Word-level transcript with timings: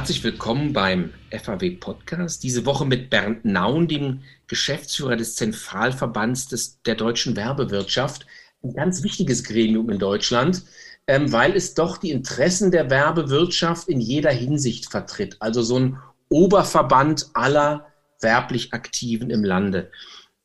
Herzlich 0.00 0.24
willkommen 0.24 0.72
beim 0.72 1.12
FAW 1.30 1.72
Podcast. 1.72 2.42
Diese 2.42 2.64
Woche 2.64 2.86
mit 2.86 3.10
Bernd 3.10 3.44
Naun, 3.44 3.86
dem 3.86 4.22
Geschäftsführer 4.46 5.14
des 5.14 5.36
Zentralverbands 5.36 6.48
des, 6.48 6.80
der 6.84 6.94
deutschen 6.94 7.36
Werbewirtschaft. 7.36 8.26
Ein 8.62 8.72
ganz 8.72 9.02
wichtiges 9.02 9.44
Gremium 9.44 9.90
in 9.90 9.98
Deutschland, 9.98 10.64
ähm, 11.06 11.30
weil 11.32 11.54
es 11.54 11.74
doch 11.74 11.98
die 11.98 12.12
Interessen 12.12 12.70
der 12.70 12.88
Werbewirtschaft 12.88 13.88
in 13.88 14.00
jeder 14.00 14.30
Hinsicht 14.30 14.90
vertritt. 14.90 15.36
Also 15.38 15.60
so 15.60 15.78
ein 15.78 15.98
Oberverband 16.30 17.28
aller 17.34 17.84
werblich 18.22 18.72
Aktiven 18.72 19.28
im 19.28 19.44
Lande. 19.44 19.90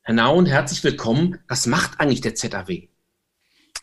Herr 0.01 0.15
Naun, 0.15 0.47
herzlich 0.47 0.83
willkommen. 0.83 1.39
Was 1.47 1.66
macht 1.66 2.02
eigentlich 2.02 2.19
der 2.19 2.35
ZAW? 2.35 2.89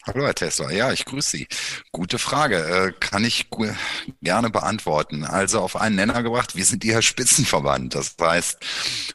Hallo 0.05 0.24
Herr 0.24 0.34
Tesla, 0.34 0.73
ja, 0.73 0.91
ich 0.92 1.05
grüße 1.05 1.37
Sie. 1.37 1.47
Gute 1.92 2.19
Frage, 2.19 2.56
äh, 2.56 2.92
kann 2.98 3.24
ich 3.24 3.47
gerne 4.20 4.51
beantworten. 4.51 5.23
Also 5.23 5.61
auf 5.61 5.77
einen 5.77 5.95
Nenner 5.95 6.25
gebracht, 6.25 6.56
wir 6.56 6.65
sind 6.65 6.83
Ihr 6.83 7.01
Spitzenverband. 7.02 7.95
Das 7.95 8.16
heißt, 8.20 8.59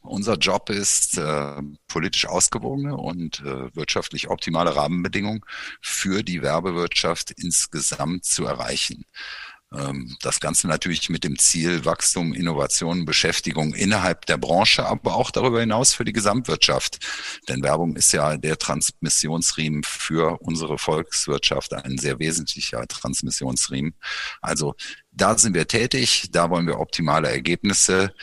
unser 0.02 0.36
Job 0.36 0.70
ist, 0.70 1.18
äh, 1.18 1.62
politisch 1.90 2.26
ausgewogene 2.26 2.96
und 2.96 3.42
äh, 3.42 3.76
wirtschaftlich 3.76 4.30
optimale 4.30 4.78
Rahmenbedingungen 4.78 5.42
für 5.82 6.24
die 6.24 6.42
Werbewirtschaft 6.42 7.32
insgesamt 7.32 8.24
zu 8.24 8.46
erreichen. 8.46 9.04
Ähm, 9.74 10.16
das 10.22 10.40
Ganze 10.40 10.68
natürlich 10.68 11.10
mit 11.10 11.24
dem 11.24 11.38
Ziel 11.38 11.84
Wachstum, 11.84 12.34
Innovation, 12.34 13.06
Beschäftigung 13.06 13.74
innerhalb 13.74 14.26
der 14.26 14.38
Branche, 14.38 14.86
aber 14.86 15.16
auch 15.16 15.30
darüber 15.32 15.60
hinaus 15.60 15.94
für 15.94 16.06
die 16.06 16.14
Gesamtwirtschaft. 16.14 17.00
Denn 17.50 17.64
Werbung 17.64 17.96
ist 17.96 18.14
ja 18.14 18.38
der 18.38 18.58
Transmissionsriemen 18.58 19.84
für 19.84 20.42
unsere 20.42 20.78
Volkswirtschaft, 20.78 21.74
ein 21.74 21.98
sehr 21.98 22.20
wesentlicher 22.20 22.88
Transmissionsriemen. 22.88 23.96
Also 24.42 24.76
da 25.12 25.38
sind 25.38 25.54
wir 25.54 25.68
tätig, 25.68 26.30
da 26.32 26.50
wollen 26.50 26.68
wir 26.68 26.80
optimale 26.80 27.30
Ergebnisse 27.30 28.14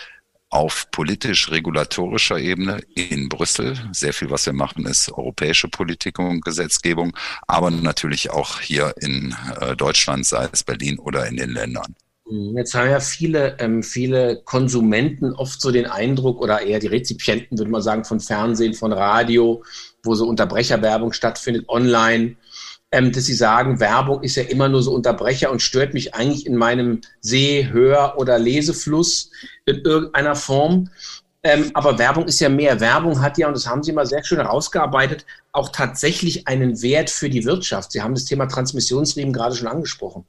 auf 0.55 0.89
politisch-regulatorischer 0.93 2.39
Ebene 2.39 2.81
in 2.95 3.29
Brüssel. 3.29 3.77
Sehr 3.91 4.13
viel, 4.13 4.31
was 4.31 4.47
wir 4.47 4.53
machen, 4.53 4.87
ist 4.87 5.11
europäische 5.11 5.67
Politik 5.67 6.21
und 6.21 6.45
Gesetzgebung, 6.45 7.17
aber 7.49 7.73
natürlich 7.73 8.31
auch 8.31 8.61
hier 8.61 8.95
in 9.01 9.35
äh, 9.61 9.75
Deutschland, 9.75 10.25
sei 10.27 10.49
es 10.53 10.63
Berlin 10.63 11.01
oder 11.01 11.27
in 11.27 11.37
den 11.37 11.51
Ländern. 11.51 11.97
Mhm. 12.31 12.57
Jetzt 12.57 12.73
haben 12.75 12.89
ja 12.89 13.01
viele, 13.01 13.59
ähm, 13.59 13.83
viele 13.83 14.43
Konsumenten 14.45 15.33
oft 15.33 15.61
so 15.61 15.73
den 15.73 15.87
Eindruck 15.87 16.41
oder 16.41 16.63
eher 16.63 16.79
die 16.79 16.87
Rezipienten, 16.87 17.59
würde 17.59 17.73
man 17.73 17.83
sagen, 17.83 18.05
von 18.05 18.21
Fernsehen, 18.21 18.75
von 18.75 18.93
Radio, 18.93 19.65
wo 20.05 20.15
so 20.15 20.29
Unterbrecherwerbung 20.29 21.13
stattfindet, 21.13 21.69
online, 21.69 22.37
ähm, 22.95 23.11
dass 23.11 23.25
Sie 23.25 23.35
sagen, 23.35 23.81
Werbung 23.81 24.23
ist 24.23 24.37
ja 24.37 24.45
immer 24.45 24.69
nur 24.69 24.81
so 24.81 24.95
Unterbrecher 24.95 25.51
und 25.51 25.61
stört 25.61 25.95
mich 25.95 26.15
eigentlich 26.15 26.47
in 26.47 26.55
meinem 26.55 27.01
Seh-, 27.21 27.69
Hör- 27.73 28.17
oder 28.19 28.39
Lesefluss 28.39 29.31
in 29.67 29.81
irgendeiner 29.83 30.37
Form. 30.37 30.91
Ähm, 31.43 31.73
aber 31.75 31.99
Werbung 31.99 32.27
ist 32.27 32.39
ja 32.39 32.49
mehr. 32.49 32.79
Werbung 32.79 33.21
hat 33.21 33.37
ja, 33.37 33.49
und 33.49 33.55
das 33.55 33.67
haben 33.67 33.83
Sie 33.83 33.93
mal 33.93 34.07
sehr 34.07 34.25
schön 34.25 34.39
herausgearbeitet, 34.39 35.27
auch 35.51 35.71
tatsächlich 35.71 36.47
einen 36.47 36.81
Wert 36.83 37.11
für 37.11 37.29
die 37.29 37.45
Wirtschaft. 37.45 37.91
Sie 37.91 38.01
haben 38.01 38.15
das 38.15 38.27
Thema 38.27 38.47
Transmissionsriemen 38.47 39.33
gerade 39.33 39.57
schon 39.57 39.69
angesprochen. 39.69 40.25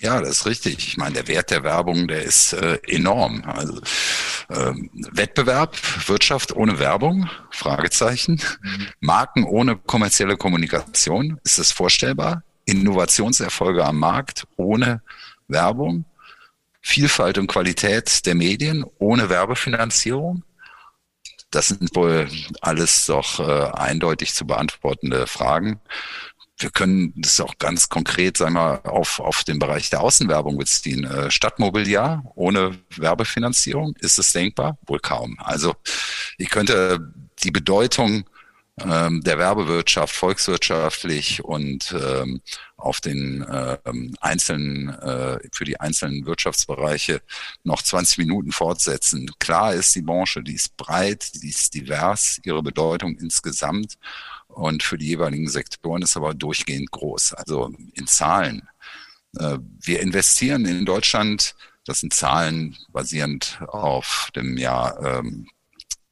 Ja, 0.00 0.18
das 0.20 0.30
ist 0.30 0.46
richtig. 0.46 0.78
Ich 0.78 0.96
meine, 0.96 1.14
der 1.14 1.28
Wert 1.28 1.50
der 1.50 1.62
Werbung, 1.62 2.08
der 2.08 2.22
ist 2.22 2.54
äh, 2.54 2.78
enorm. 2.88 3.44
Also 3.44 3.80
ähm, 4.48 4.90
Wettbewerb, 5.12 5.76
Wirtschaft 6.08 6.56
ohne 6.56 6.78
Werbung, 6.78 7.28
Fragezeichen. 7.50 8.40
Mhm. 8.62 8.86
Marken 9.00 9.44
ohne 9.44 9.76
kommerzielle 9.76 10.38
Kommunikation, 10.38 11.38
ist 11.44 11.58
es 11.58 11.70
vorstellbar? 11.70 12.42
Innovationserfolge 12.64 13.84
am 13.84 13.98
Markt 13.98 14.46
ohne 14.56 15.02
Werbung, 15.48 16.06
Vielfalt 16.80 17.36
und 17.36 17.48
Qualität 17.48 18.24
der 18.24 18.34
Medien 18.34 18.86
ohne 18.98 19.28
Werbefinanzierung. 19.28 20.44
Das 21.50 21.68
sind 21.68 21.94
wohl 21.94 22.28
alles 22.62 23.04
doch 23.06 23.40
äh, 23.40 23.70
eindeutig 23.72 24.32
zu 24.32 24.46
beantwortende 24.46 25.26
Fragen 25.26 25.80
wir 26.60 26.70
können 26.70 27.12
das 27.16 27.40
auch 27.40 27.58
ganz 27.58 27.88
konkret, 27.88 28.36
sagen 28.36 28.54
wir, 28.54 28.86
auf, 28.86 29.20
auf 29.20 29.44
den 29.44 29.58
Bereich 29.58 29.90
der 29.90 30.00
Außenwerbung 30.00 30.58
beziehen. 30.58 31.04
Äh, 31.04 31.30
Stadtmobiliar 31.30 32.22
ohne 32.34 32.78
Werbefinanzierung, 32.96 33.96
ist 34.00 34.18
es 34.18 34.32
denkbar? 34.32 34.78
Wohl 34.86 35.00
kaum. 35.00 35.38
Also 35.40 35.74
ich 36.38 36.50
könnte 36.50 37.12
die 37.42 37.50
Bedeutung 37.50 38.24
ähm, 38.82 39.22
der 39.22 39.38
Werbewirtschaft 39.38 40.14
volkswirtschaftlich 40.14 41.44
und 41.44 41.92
ähm, 41.92 42.40
auf 42.76 43.00
den 43.00 43.44
ähm, 43.84 44.14
einzelnen, 44.20 44.88
äh, 44.88 45.38
für 45.52 45.64
die 45.64 45.78
einzelnen 45.78 46.24
Wirtschaftsbereiche 46.24 47.20
noch 47.62 47.82
20 47.82 48.18
Minuten 48.18 48.52
fortsetzen. 48.52 49.30
Klar 49.38 49.74
ist 49.74 49.94
die 49.94 50.02
Branche, 50.02 50.42
die 50.42 50.54
ist 50.54 50.76
breit, 50.76 51.42
die 51.42 51.50
ist 51.50 51.74
divers, 51.74 52.40
ihre 52.44 52.62
Bedeutung 52.62 53.16
insgesamt 53.18 53.98
und 54.54 54.82
für 54.82 54.98
die 54.98 55.06
jeweiligen 55.06 55.48
Sektoren 55.48 56.02
ist 56.02 56.16
aber 56.16 56.34
durchgehend 56.34 56.90
groß. 56.90 57.34
Also 57.34 57.72
in 57.94 58.06
Zahlen. 58.06 58.68
Äh, 59.38 59.58
wir 59.80 60.00
investieren 60.00 60.64
in 60.66 60.84
Deutschland, 60.84 61.54
das 61.84 62.00
sind 62.00 62.12
Zahlen 62.12 62.76
basierend 62.92 63.60
auf 63.66 64.30
dem 64.36 64.56
Jahr 64.56 65.22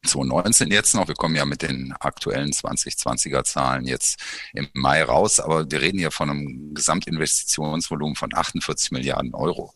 2019 0.05 0.71
jetzt 0.71 0.95
noch. 0.95 1.09
Wir 1.09 1.15
kommen 1.15 1.35
ja 1.35 1.45
mit 1.45 1.63
den 1.63 1.93
aktuellen 2.01 2.51
2020er 2.53 3.45
Zahlen 3.45 3.85
jetzt 3.85 4.21
im 4.55 4.69
Mai 4.73 5.03
raus, 5.03 5.41
aber 5.41 5.71
wir 5.71 5.81
reden 5.81 5.99
hier 5.99 6.11
von 6.11 6.31
einem 6.31 6.75
Gesamtinvestitionsvolumen 6.75 8.17
von 8.17 8.35
48 8.35 8.93
Milliarden 8.93 9.35
Euro. 9.35 9.75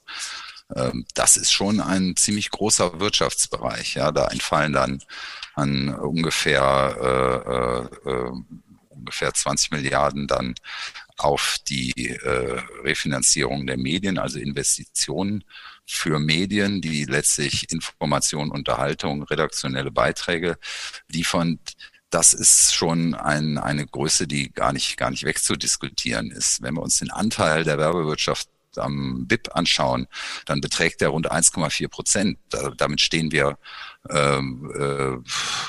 Ähm, 0.75 1.07
das 1.15 1.37
ist 1.37 1.53
schon 1.53 1.81
ein 1.81 2.17
ziemlich 2.17 2.51
großer 2.51 3.01
Wirtschaftsbereich. 3.01 3.95
Ja, 3.95 4.13
da 4.13 4.29
entfallen 4.29 4.73
dann 4.73 5.03
an 5.55 5.95
ungefähr 5.95 7.91
äh, 8.07 8.11
äh, 8.11 8.13
äh 8.13 8.33
ungefähr 9.03 9.35
20 9.35 9.73
Milliarden 9.73 10.29
dann 10.29 10.55
auf 11.19 11.59
die 11.69 11.93
äh, 12.11 12.61
Refinanzierung 12.85 13.67
der 13.67 13.77
Medien, 13.77 14.19
also 14.19 14.39
Investitionen 14.39 15.45
für 15.85 16.19
Medien, 16.21 16.81
die 16.81 17.05
letztlich 17.05 17.71
Information, 17.73 18.51
Unterhaltung, 18.51 19.25
redaktionelle 19.25 19.91
Beiträge 19.91 20.57
liefern. 21.09 21.59
Das 22.11 22.33
ist 22.33 22.75
schon 22.75 23.15
ein, 23.15 23.59
eine 23.59 23.87
Größe, 23.87 24.27
die 24.27 24.53
gar 24.53 24.73
nicht, 24.73 24.97
gar 24.97 25.11
nicht 25.11 25.25
wegzudiskutieren 25.25 26.31
ist. 26.31 26.63
Wenn 26.63 26.75
wir 26.75 26.83
uns 26.83 26.99
den 26.99 27.11
Anteil 27.11 27.65
der 27.65 27.79
Werbewirtschaft 27.79 28.49
am 28.79 29.27
BIP 29.27 29.55
anschauen, 29.55 30.07
dann 30.47 30.61
beträgt 30.61 31.01
der 31.01 31.11
rund 31.11 31.31
1,4 31.31 31.89
Prozent. 31.89 32.39
damit 32.77 33.01
stehen 33.01 33.33
wir 33.33 33.59
ähm, 34.11 34.71
äh, 34.75 35.17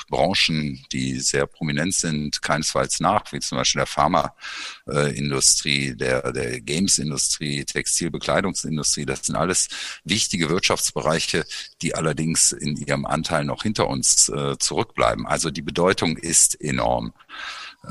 Branchen, 0.08 0.84
die 0.92 1.20
sehr 1.20 1.46
prominent 1.46 1.94
sind, 1.94 2.42
keinesfalls 2.42 3.00
nach, 3.00 3.32
wie 3.32 3.40
zum 3.40 3.58
Beispiel 3.58 3.80
der 3.80 3.86
Pharmaindustrie, 3.86 5.88
äh, 5.88 5.96
der, 5.96 6.32
der 6.32 6.60
Games-Industrie, 6.60 7.64
Textilbekleidungsindustrie. 7.64 9.06
Das 9.06 9.26
sind 9.26 9.36
alles 9.36 9.68
wichtige 10.04 10.48
Wirtschaftsbereiche, 10.48 11.44
die 11.80 11.94
allerdings 11.94 12.52
in 12.52 12.76
ihrem 12.76 13.06
Anteil 13.06 13.44
noch 13.44 13.62
hinter 13.62 13.88
uns 13.88 14.28
äh, 14.28 14.58
zurückbleiben. 14.58 15.26
Also 15.26 15.50
die 15.50 15.62
Bedeutung 15.62 16.16
ist 16.16 16.60
enorm. 16.60 17.12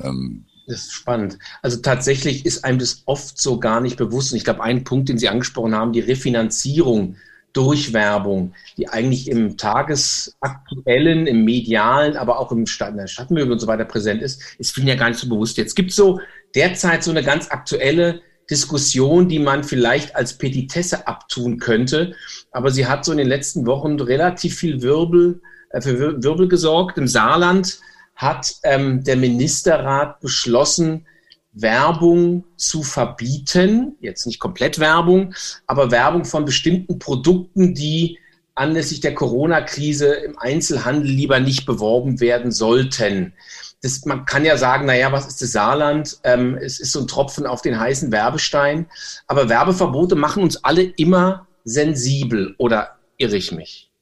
Ähm, 0.02 0.46
das 0.68 0.82
ist 0.84 0.94
spannend. 0.94 1.38
Also 1.62 1.78
tatsächlich 1.78 2.46
ist 2.46 2.64
einem 2.64 2.80
das 2.80 3.04
oft 3.06 3.38
so 3.38 3.60
gar 3.60 3.82
nicht 3.82 3.98
bewusst. 3.98 4.32
Und 4.32 4.38
ich 4.38 4.44
glaube, 4.44 4.64
ein 4.64 4.84
Punkt, 4.84 5.10
den 5.10 5.18
Sie 5.18 5.30
angesprochen 5.30 5.76
haben, 5.76 5.94
die 5.94 6.00
Refinanzierung 6.00 7.18
durch 7.54 7.94
Werbung, 7.94 8.54
die 8.78 8.90
eigentlich 8.90 9.30
im 9.30 9.58
tagesaktuellen, 9.58 11.28
im 11.28 11.46
medialen, 11.46 12.18
aber 12.18 12.40
auch 12.40 12.52
im 12.52 12.66
Stadt, 12.66 12.92
in 12.92 12.98
der 12.98 13.08
Stadtmöbel 13.08 13.52
und 13.52 13.60
so 13.60 13.68
weiter 13.68 13.86
präsent 13.86 14.22
ist, 14.22 14.42
ist 14.58 14.74
vielen 14.74 14.88
ja 14.88 14.96
gar 14.96 15.10
nicht 15.10 15.20
so 15.20 15.30
bewusst. 15.30 15.58
Jetzt 15.58 15.76
gibt 15.76 15.92
es 15.92 15.96
so 15.96 16.20
derzeit 16.56 17.04
so 17.04 17.12
eine 17.12 17.24
ganz 17.24 17.52
aktuelle 17.52 18.22
Diskussion, 18.50 19.30
die 19.30 19.40
man 19.40 19.64
vielleicht 19.64 20.16
als 20.16 20.38
Petitesse 20.38 21.08
abtun 21.08 21.60
könnte, 21.60 22.16
aber 22.52 22.72
sie 22.72 22.88
hat 22.88 23.06
so 23.06 23.12
in 23.12 23.20
den 23.20 23.28
letzten 23.28 23.66
Wochen 23.66 24.00
relativ 24.00 24.58
viel 24.58 24.82
Wirbel, 24.82 25.40
äh, 25.70 25.82
für 25.82 26.24
Wirbel 26.24 26.48
gesorgt. 26.48 26.98
Im 26.98 27.08
Saarland 27.08 27.80
hat 28.16 28.56
ähm, 28.64 29.04
der 29.04 29.18
Ministerrat 29.18 30.20
beschlossen, 30.20 31.06
Werbung 31.54 32.46
zu 32.58 32.82
verbieten, 32.82 33.96
jetzt 34.02 34.26
nicht 34.26 34.40
komplett 34.40 34.80
Werbung, 34.80 35.36
aber 35.68 35.92
Werbung 35.92 36.26
von 36.26 36.46
bestimmten 36.46 36.98
Produkten, 36.98 37.76
die 37.76 38.18
anlässlich 38.56 39.02
der 39.02 39.16
Corona-Krise 39.16 40.08
im 40.14 40.38
Einzelhandel 40.38 41.10
lieber 41.10 41.40
nicht 41.40 41.66
beworben 41.66 42.20
werden 42.20 42.52
sollten. 42.52 43.34
Das, 43.82 44.06
man 44.06 44.26
kann 44.26 44.46
ja 44.46 44.58
sagen, 44.58 44.86
naja, 44.86 45.12
was 45.12 45.28
ist 45.28 45.42
das 45.42 45.52
Saarland? 45.52 46.20
Ähm, 46.24 46.58
es 46.58 46.80
ist 46.80 46.92
so 46.92 47.02
ein 47.02 47.08
Tropfen 47.08 47.46
auf 47.46 47.62
den 47.62 47.80
heißen 47.80 48.12
Werbestein. 48.12 48.88
Aber 49.28 49.50
Werbeverbote 49.50 50.16
machen 50.16 50.44
uns 50.44 50.64
alle 50.64 50.84
immer 50.84 51.48
sensibel, 51.66 52.56
oder 52.58 52.98
irre 53.18 53.38
ich 53.38 53.52
mich? 53.52 53.93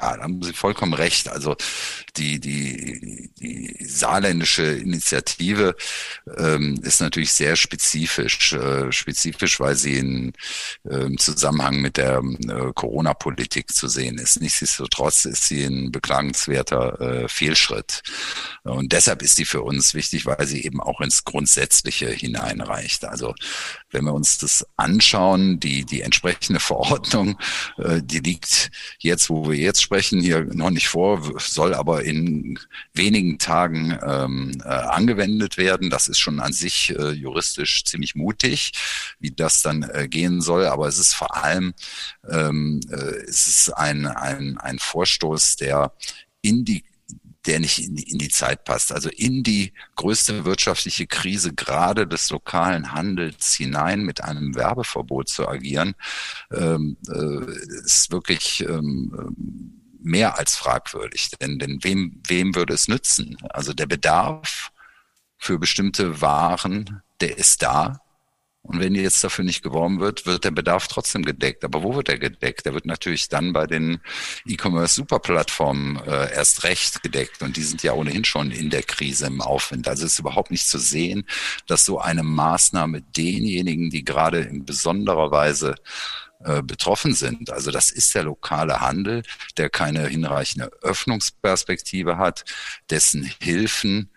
Ja, 0.00 0.16
da 0.16 0.22
haben 0.22 0.42
Sie 0.42 0.52
vollkommen 0.52 0.94
recht. 0.94 1.28
Also 1.28 1.56
die, 2.16 2.38
die, 2.40 3.30
die 3.38 3.84
saarländische 3.84 4.64
Initiative 4.64 5.74
ähm, 6.36 6.80
ist 6.82 7.00
natürlich 7.00 7.32
sehr 7.32 7.56
spezifisch. 7.56 8.52
Äh, 8.52 8.92
spezifisch, 8.92 9.60
weil 9.60 9.74
sie 9.74 9.98
in, 9.98 10.32
äh, 10.84 11.06
im 11.06 11.18
Zusammenhang 11.18 11.80
mit 11.80 11.96
der 11.96 12.18
äh, 12.18 12.72
Corona-Politik 12.74 13.72
zu 13.72 13.88
sehen 13.88 14.18
ist. 14.18 14.40
Nichtsdestotrotz 14.40 15.24
ist 15.24 15.48
sie 15.48 15.64
ein 15.64 15.90
beklagenswerter 15.90 17.00
äh, 17.00 17.28
Fehlschritt. 17.28 18.02
Und 18.64 18.92
deshalb 18.92 19.22
ist 19.22 19.36
sie 19.36 19.44
für 19.44 19.62
uns 19.62 19.94
wichtig, 19.94 20.26
weil 20.26 20.46
sie 20.46 20.64
eben 20.64 20.80
auch 20.80 21.00
ins 21.00 21.24
Grundsätzliche 21.24 22.10
hineinreicht. 22.10 23.04
Also 23.04 23.34
wenn 23.90 24.04
wir 24.04 24.12
uns 24.12 24.38
das 24.38 24.66
anschauen, 24.76 25.60
die, 25.60 25.84
die 25.84 26.02
entsprechende 26.02 26.60
Verordnung, 26.60 27.38
äh, 27.78 28.00
die 28.02 28.20
liegt 28.20 28.70
jetzt, 28.98 29.30
wo 29.30 29.48
wir 29.48 29.56
jetzt 29.56 29.82
sprechen, 29.82 30.20
hier 30.20 30.44
noch 30.44 30.70
nicht 30.70 30.88
vor, 30.88 31.22
soll 31.38 31.74
aber 31.74 32.04
in 32.04 32.58
wenigen 32.92 33.38
Tagen 33.38 33.98
ähm, 34.02 34.60
äh, 34.64 34.68
angewendet 34.68 35.56
werden. 35.56 35.90
Das 35.90 36.08
ist 36.08 36.18
schon 36.18 36.40
an 36.40 36.52
sich 36.52 36.94
äh, 36.98 37.10
juristisch 37.10 37.84
ziemlich 37.84 38.14
mutig, 38.14 38.72
wie 39.18 39.30
das 39.30 39.62
dann 39.62 39.82
äh, 39.82 40.08
gehen 40.08 40.40
soll. 40.40 40.66
Aber 40.66 40.86
es 40.88 40.98
ist 40.98 41.14
vor 41.14 41.36
allem 41.36 41.74
ähm, 42.28 42.80
äh, 42.90 42.94
es 42.94 43.46
ist 43.46 43.70
ein, 43.70 44.06
ein, 44.06 44.58
ein 44.58 44.78
Vorstoß, 44.78 45.56
der 45.56 45.92
in 46.42 46.64
die 46.64 46.84
der 47.48 47.60
nicht 47.60 47.78
in 47.78 47.96
die, 47.96 48.10
in 48.10 48.18
die 48.18 48.28
Zeit 48.28 48.64
passt. 48.64 48.92
Also 48.92 49.08
in 49.08 49.42
die 49.42 49.72
größte 49.96 50.44
wirtschaftliche 50.44 51.06
Krise 51.06 51.54
gerade 51.54 52.06
des 52.06 52.28
lokalen 52.28 52.92
Handels 52.92 53.54
hinein 53.54 54.02
mit 54.02 54.22
einem 54.22 54.54
Werbeverbot 54.54 55.30
zu 55.30 55.48
agieren, 55.48 55.94
ähm, 56.52 56.98
äh, 57.08 57.50
ist 57.84 58.12
wirklich 58.12 58.60
ähm, 58.68 59.72
mehr 59.98 60.38
als 60.38 60.56
fragwürdig. 60.56 61.30
Denn, 61.40 61.58
denn 61.58 61.82
wem, 61.82 62.20
wem 62.26 62.54
würde 62.54 62.74
es 62.74 62.86
nützen? 62.86 63.38
Also 63.48 63.72
der 63.72 63.86
Bedarf 63.86 64.70
für 65.38 65.58
bestimmte 65.58 66.20
Waren, 66.20 67.00
der 67.20 67.38
ist 67.38 67.62
da. 67.62 68.00
Und 68.62 68.80
wenn 68.80 68.94
jetzt 68.94 69.24
dafür 69.24 69.44
nicht 69.44 69.62
geworben 69.62 70.00
wird, 70.00 70.26
wird 70.26 70.44
der 70.44 70.50
Bedarf 70.50 70.88
trotzdem 70.88 71.24
gedeckt. 71.24 71.64
Aber 71.64 71.82
wo 71.82 71.94
wird 71.94 72.08
er 72.08 72.18
gedeckt? 72.18 72.66
Der 72.66 72.74
wird 72.74 72.84
natürlich 72.84 73.28
dann 73.28 73.52
bei 73.52 73.66
den 73.66 74.00
E-Commerce-Superplattformen 74.46 75.96
äh, 76.04 76.34
erst 76.34 76.64
recht 76.64 77.02
gedeckt. 77.02 77.40
Und 77.42 77.56
die 77.56 77.62
sind 77.62 77.82
ja 77.82 77.94
ohnehin 77.94 78.24
schon 78.24 78.50
in 78.50 78.68
der 78.68 78.82
Krise 78.82 79.26
im 79.26 79.40
Aufwind. 79.40 79.88
Also 79.88 80.04
ist 80.04 80.18
überhaupt 80.18 80.50
nicht 80.50 80.66
zu 80.66 80.78
sehen, 80.78 81.24
dass 81.66 81.84
so 81.84 81.98
eine 81.98 82.22
Maßnahme 82.22 83.00
denjenigen, 83.00 83.90
die 83.90 84.04
gerade 84.04 84.40
in 84.40 84.66
besonderer 84.66 85.30
Weise 85.30 85.76
äh, 86.44 86.62
betroffen 86.62 87.14
sind. 87.14 87.50
Also 87.50 87.70
das 87.70 87.90
ist 87.90 88.14
der 88.14 88.24
lokale 88.24 88.80
Handel, 88.80 89.22
der 89.56 89.70
keine 89.70 90.06
hinreichende 90.06 90.70
Öffnungsperspektive 90.82 92.18
hat, 92.18 92.44
dessen 92.90 93.28
Hilfen 93.40 94.10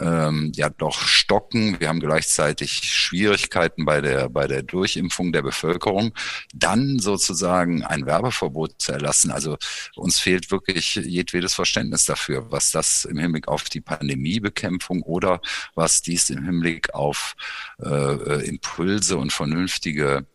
ähm, 0.00 0.52
ja 0.54 0.68
doch 0.68 1.00
stocken. 1.00 1.78
Wir 1.80 1.88
haben 1.88 2.00
gleichzeitig 2.00 2.70
Schwierigkeiten 2.70 3.84
bei 3.84 4.00
der, 4.00 4.28
bei 4.28 4.46
der 4.46 4.62
Durchimpfung 4.62 5.32
der 5.32 5.42
Bevölkerung. 5.42 6.12
Dann 6.54 6.98
sozusagen 6.98 7.84
ein 7.84 8.06
Werbeverbot 8.06 8.80
zu 8.80 8.92
erlassen. 8.92 9.30
Also 9.30 9.56
uns 9.94 10.18
fehlt 10.18 10.50
wirklich 10.50 10.96
jedwedes 10.96 11.54
Verständnis 11.54 12.04
dafür, 12.04 12.50
was 12.50 12.70
das 12.70 13.04
im 13.04 13.18
Hinblick 13.18 13.48
auf 13.48 13.64
die 13.64 13.80
Pandemiebekämpfung 13.80 15.02
oder 15.02 15.40
was 15.74 16.02
dies 16.02 16.30
im 16.30 16.44
Hinblick 16.44 16.94
auf 16.94 17.34
äh, 17.82 17.88
äh 17.88 18.46
Impulse 18.46 19.16
und 19.16 19.32
vernünftige 19.32 20.26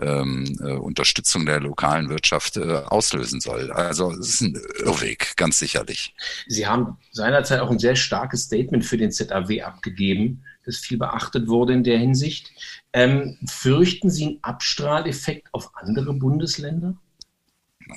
ähm, 0.00 0.58
äh, 0.60 0.72
Unterstützung 0.72 1.44
der 1.44 1.60
lokalen 1.60 2.08
Wirtschaft 2.08 2.56
äh, 2.56 2.82
auslösen 2.86 3.40
soll. 3.40 3.70
Also 3.72 4.10
es 4.12 4.28
ist 4.28 4.40
ein 4.40 4.60
Irrweg, 4.78 5.36
ganz 5.36 5.58
sicherlich. 5.58 6.14
Sie 6.46 6.66
haben 6.66 6.96
seinerzeit 7.10 7.60
auch 7.60 7.70
ein 7.70 7.78
sehr 7.78 7.96
starkes 7.96 8.44
Statement 8.44 8.84
für 8.84 8.96
den 8.96 9.12
ZAW 9.12 9.62
abgegeben, 9.62 10.44
das 10.64 10.78
viel 10.78 10.98
beachtet 10.98 11.48
wurde 11.48 11.74
in 11.74 11.84
der 11.84 11.98
Hinsicht. 11.98 12.52
Ähm, 12.92 13.38
fürchten 13.46 14.10
Sie 14.10 14.26
einen 14.26 14.38
Abstrahleffekt 14.42 15.48
auf 15.52 15.70
andere 15.74 16.14
Bundesländer? 16.14 16.96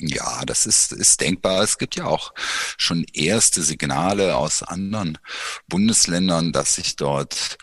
Ja, 0.00 0.44
das 0.44 0.66
ist, 0.66 0.92
ist 0.92 1.20
denkbar. 1.20 1.62
Es 1.62 1.78
gibt 1.78 1.96
ja 1.96 2.06
auch 2.06 2.34
schon 2.76 3.06
erste 3.12 3.62
Signale 3.62 4.36
aus 4.36 4.62
anderen 4.62 5.16
Bundesländern, 5.68 6.52
dass 6.52 6.74
sich 6.74 6.96
dort 6.96 7.56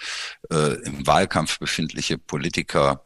äh, 0.49 0.75
im 0.85 1.05
Wahlkampf 1.05 1.59
befindliche 1.59 2.17
Politiker 2.17 3.05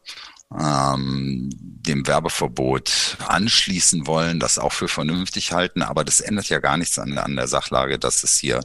ähm, 0.56 1.50
dem 1.52 2.06
Werbeverbot 2.06 3.18
anschließen 3.26 4.06
wollen, 4.06 4.40
das 4.40 4.58
auch 4.58 4.72
für 4.72 4.88
vernünftig 4.88 5.52
halten, 5.52 5.82
aber 5.82 6.04
das 6.04 6.20
ändert 6.20 6.48
ja 6.48 6.58
gar 6.58 6.76
nichts 6.76 6.98
an, 6.98 7.16
an 7.18 7.36
der 7.36 7.48
Sachlage, 7.48 7.98
dass 7.98 8.22
es 8.22 8.38
hier, 8.38 8.60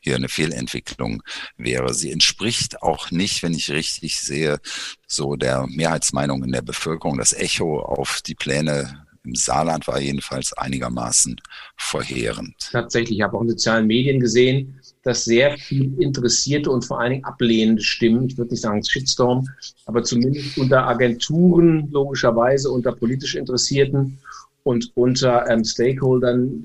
hier 0.00 0.16
eine 0.16 0.28
Fehlentwicklung 0.28 1.22
wäre. 1.56 1.92
Sie 1.94 2.10
entspricht 2.10 2.82
auch 2.82 3.10
nicht, 3.10 3.42
wenn 3.42 3.54
ich 3.54 3.70
richtig 3.70 4.20
sehe, 4.20 4.58
so 5.06 5.36
der 5.36 5.66
Mehrheitsmeinung 5.66 6.44
in 6.44 6.52
der 6.52 6.62
Bevölkerung. 6.62 7.18
Das 7.18 7.32
Echo 7.32 7.80
auf 7.80 8.20
die 8.22 8.34
Pläne 8.34 9.06
im 9.24 9.34
Saarland 9.34 9.86
war 9.86 10.00
jedenfalls 10.00 10.52
einigermaßen 10.54 11.36
verheerend. 11.76 12.70
Tatsächlich, 12.72 13.18
ich 13.18 13.22
habe 13.22 13.36
auch 13.36 13.42
in 13.42 13.50
sozialen 13.50 13.86
Medien 13.86 14.20
gesehen, 14.20 14.77
dass 15.08 15.24
sehr 15.24 15.56
viel 15.56 16.00
interessierte 16.00 16.70
und 16.70 16.84
vor 16.84 17.00
allen 17.00 17.12
Dingen 17.12 17.24
ablehnende 17.24 17.82
Stimmen, 17.82 18.26
ich 18.26 18.36
würde 18.36 18.50
nicht 18.50 18.60
sagen 18.60 18.84
Shitstorm, 18.84 19.48
aber 19.86 20.02
zumindest 20.02 20.58
unter 20.58 20.86
Agenturen, 20.86 21.88
logischerweise 21.90 22.70
unter 22.70 22.92
politisch 22.92 23.34
Interessierten 23.34 24.18
und 24.64 24.92
unter 24.96 25.48
ähm, 25.48 25.64
Stakeholdern 25.64 26.62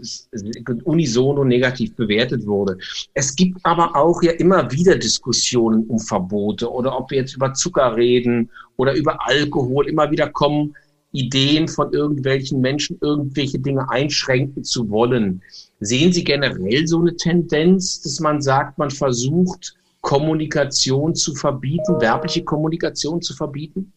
unisono 0.84 1.46
negativ 1.46 1.96
bewertet 1.96 2.46
wurde. 2.46 2.78
Es 3.14 3.34
gibt 3.34 3.60
aber 3.64 3.96
auch 3.96 4.22
ja 4.22 4.34
immer 4.34 4.70
wieder 4.74 4.98
Diskussionen 4.98 5.86
um 5.88 6.00
Verbote 6.00 6.70
oder 6.70 6.98
ob 7.00 7.12
wir 7.12 7.20
jetzt 7.20 7.36
über 7.36 7.54
Zucker 7.54 7.96
reden 7.96 8.50
oder 8.76 8.94
über 8.94 9.26
Alkohol. 9.26 9.88
Immer 9.88 10.12
wieder 10.12 10.28
kommen 10.28 10.76
Ideen 11.14 11.68
von 11.68 11.94
irgendwelchen 11.94 12.60
Menschen, 12.60 12.98
irgendwelche 13.00 13.60
Dinge 13.60 13.90
einschränken 13.90 14.64
zu 14.64 14.90
wollen. 14.90 15.42
Sehen 15.80 16.12
Sie 16.12 16.24
generell 16.24 16.88
so 16.88 17.00
eine 17.00 17.16
Tendenz, 17.16 18.02
dass 18.02 18.20
man 18.20 18.42
sagt, 18.42 18.78
man 18.78 18.90
versucht, 18.90 19.76
Kommunikation 20.02 21.16
zu 21.16 21.34
verbieten, 21.36 22.02
werbliche 22.02 22.44
Kommunikation 22.44 23.22
zu 23.22 23.34
verbieten? 23.36 23.94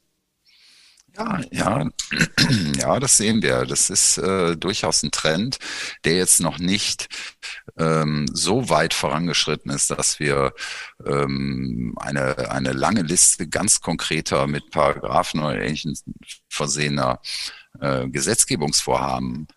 Ja, 1.17 1.41
ja, 1.51 1.89
ja, 2.79 3.01
das 3.01 3.17
sehen 3.17 3.43
wir. 3.43 3.65
Das 3.65 3.89
ist 3.89 4.19
äh, 4.19 4.55
durchaus 4.57 5.03
ein 5.03 5.11
Trend, 5.11 5.59
der 6.05 6.17
jetzt 6.17 6.41
noch 6.41 6.59
nicht 6.59 7.09
ähm, 7.79 8.27
so 8.33 8.69
weit 8.69 8.95
vorangeschritten 8.95 9.71
ist, 9.71 9.91
dass 9.91 10.19
wir 10.19 10.53
ähm, 11.05 11.95
eine, 11.97 12.51
eine 12.51 12.73
lange 12.73 13.03
Liste 13.03 13.49
ganz 13.49 13.81
konkreter 13.81 14.47
mit 14.47 14.71
Paragraphen 14.71 15.41
oder 15.41 15.61
ähnlichen 15.61 15.95
versehener 16.49 17.21
äh, 17.81 18.09
Gesetzgebungsvorhaben 18.09 19.49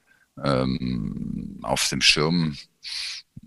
ähm, 0.44 1.60
auf 1.64 1.88
dem 1.90 2.02
Schirm 2.02 2.58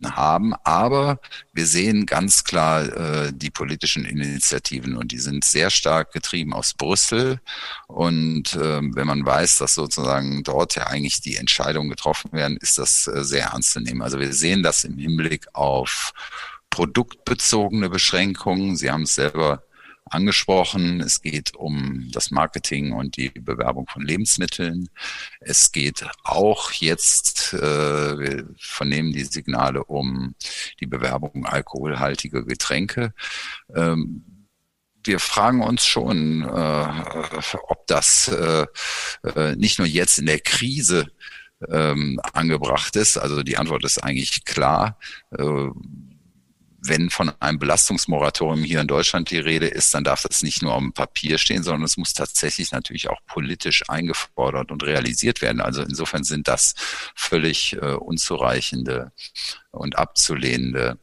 haben. 0.05 0.55
Aber 0.65 1.21
wir 1.53 1.67
sehen 1.67 2.07
ganz 2.07 2.45
klar 2.45 2.83
äh, 2.85 3.33
die 3.33 3.51
politischen 3.51 4.05
Initiativen 4.05 4.97
und 4.97 5.13
die 5.13 5.19
sind 5.19 5.45
sehr 5.45 5.71
stark 5.71 6.13
getrieben 6.13 6.53
aus 6.53 6.75
Brüssel. 6.75 7.41
Und 7.87 8.55
äh, 8.55 8.81
wenn 8.83 9.07
man 9.07 9.25
weiß, 9.25 9.59
dass 9.59 9.75
sozusagen 9.75 10.43
dort 10.43 10.75
ja 10.75 10.87
eigentlich 10.87 11.21
die 11.21 11.37
Entscheidungen 11.37 11.91
getroffen 11.91 12.33
werden, 12.33 12.57
ist 12.61 12.79
das 12.79 13.07
äh, 13.07 13.25
sehr 13.25 13.47
ernst 13.47 13.73
zu 13.73 13.81
nehmen. 13.81 14.03
Also 14.03 14.19
wir 14.19 14.33
sehen 14.33 14.63
das 14.63 14.85
im 14.85 14.99
Hinblick 14.99 15.47
auf 15.53 16.13
produktbezogene 16.71 17.89
Beschränkungen. 17.91 18.77
Sie 18.77 18.91
haben 18.91 19.03
es 19.03 19.15
selber 19.15 19.63
angesprochen. 20.13 21.01
Es 21.01 21.21
geht 21.21 21.55
um 21.55 22.09
das 22.13 22.31
Marketing 22.31 22.93
und 22.93 23.17
die 23.17 23.31
Bewerbung 23.31 23.87
von 23.87 24.03
Lebensmitteln. 24.03 24.89
Es 25.41 25.73
geht 25.73 26.07
auch 26.25 26.73
jetzt, 26.73 27.55
äh, 27.55 28.19
wir 28.19 28.49
vernehmen 28.59 29.13
die 29.13 29.25
Signale 29.25 29.85
um 29.85 30.35
die 30.81 30.87
Bewerbung 30.87 31.47
alkoholhaltiger 31.47 32.43
Getränke. 32.45 33.15
Ähm, 33.75 34.25
wir 35.05 35.19
fragen 35.19 35.63
uns 35.63 35.85
schon, 35.85 36.43
äh, 36.43 36.87
ob 37.69 37.87
das 37.87 38.29
äh, 38.29 38.67
äh 39.25 39.57
nicht 39.57 39.79
nur 39.79 39.89
jetzt 39.89 40.19
in 40.19 40.27
der 40.27 40.39
Krise 40.39 41.09
ähm, 41.69 42.21
angebracht 42.33 42.97
ist. 42.97 43.17
Also 43.17 43.43
die 43.43 43.57
Antwort 43.57 43.85
ist 43.85 43.99
eigentlich 43.99 44.45
klar. 44.45 44.99
Äh, 45.37 45.69
wenn 46.85 47.11
von 47.11 47.31
einem 47.39 47.61
Belastungsmoratorium 47.61 48.65
hier 48.65 48.81
in 48.81 48.89
Deutschland 48.89 49.31
die 49.31 49.39
Rede 49.39 49.69
ist, 49.69 49.95
dann 49.95 50.03
darf 50.03 50.23
das 50.23 50.43
nicht 50.43 50.63
nur 50.63 50.75
auf 50.75 50.81
dem 50.81 50.93
Papier 50.93 51.39
stehen, 51.39 51.63
sondern 51.63 51.85
es 51.85 51.97
muss 51.97 52.13
tatsächlich 52.13 52.73
natürlich 52.73 53.09
auch 53.09 53.21
politisch 53.27 53.85
eingefordert 53.89 54.73
und 54.73 54.83
realisiert 54.83 55.43
werden. 55.43 55.61
Also 55.61 55.83
insofern 55.83 56.25
sind 56.25 56.49
das 56.49 56.75
völlig 57.15 57.75
äh, 57.75 57.95
unzureichende 57.95 59.13
und 59.71 59.97
abzulehnende 59.97 60.99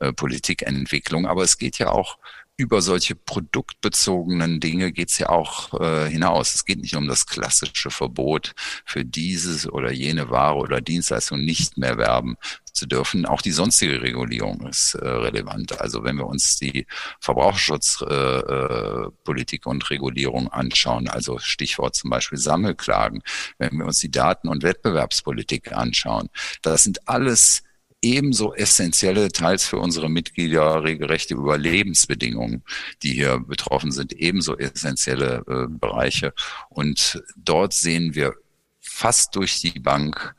äh, 0.00 0.12
Politikentwicklung. 0.12 1.26
Aber 1.26 1.44
es 1.44 1.56
geht 1.56 1.78
ja 1.78 1.90
auch 1.90 2.18
über 2.56 2.82
solche 2.82 3.14
produktbezogenen 3.14 4.60
Dinge 4.60 4.92
geht's 4.92 5.18
ja 5.18 5.30
auch 5.30 5.80
äh, 5.80 6.08
hinaus. 6.08 6.54
Es 6.54 6.64
geht 6.64 6.80
nicht 6.80 6.96
um 6.96 7.08
das 7.08 7.26
klassische 7.26 7.90
Verbot 7.90 8.52
für 8.84 9.04
dieses 9.04 9.68
oder 9.68 9.90
jene 9.90 10.30
Ware 10.30 10.58
oder 10.58 10.80
Dienstleistung 10.80 11.44
nicht 11.44 11.78
mehr 11.78 11.98
werben 11.98 12.36
zu 12.72 12.86
dürfen. 12.86 13.26
Auch 13.26 13.42
die 13.42 13.50
sonstige 13.52 14.02
Regulierung 14.02 14.66
ist 14.66 14.94
äh, 14.94 15.08
relevant. 15.08 15.80
Also 15.80 16.02
wenn 16.04 16.16
wir 16.16 16.26
uns 16.26 16.58
die 16.58 16.86
Verbraucherschutzpolitik 17.20 19.66
äh, 19.66 19.68
äh 19.68 19.70
und 19.70 19.90
Regulierung 19.90 20.48
anschauen, 20.48 21.08
also 21.08 21.38
Stichwort 21.38 21.94
zum 21.96 22.10
Beispiel 22.10 22.38
Sammelklagen, 22.38 23.22
wenn 23.58 23.78
wir 23.78 23.86
uns 23.86 23.98
die 23.98 24.10
Daten- 24.10 24.48
und 24.48 24.62
Wettbewerbspolitik 24.62 25.72
anschauen, 25.72 26.28
das 26.60 26.84
sind 26.84 27.08
alles 27.08 27.62
ebenso 28.02 28.54
essentielle, 28.54 29.30
teils 29.30 29.66
für 29.66 29.78
unsere 29.78 30.10
Mitglieder 30.10 30.82
regelrechte 30.82 31.34
Überlebensbedingungen, 31.34 32.62
die 33.02 33.12
hier 33.12 33.38
betroffen 33.38 33.92
sind, 33.92 34.12
ebenso 34.12 34.58
essentielle 34.58 35.44
äh, 35.48 35.66
Bereiche. 35.68 36.34
Und 36.68 37.22
dort 37.36 37.72
sehen 37.72 38.14
wir 38.14 38.34
fast 38.80 39.36
durch 39.36 39.60
die 39.60 39.78
Bank 39.78 40.34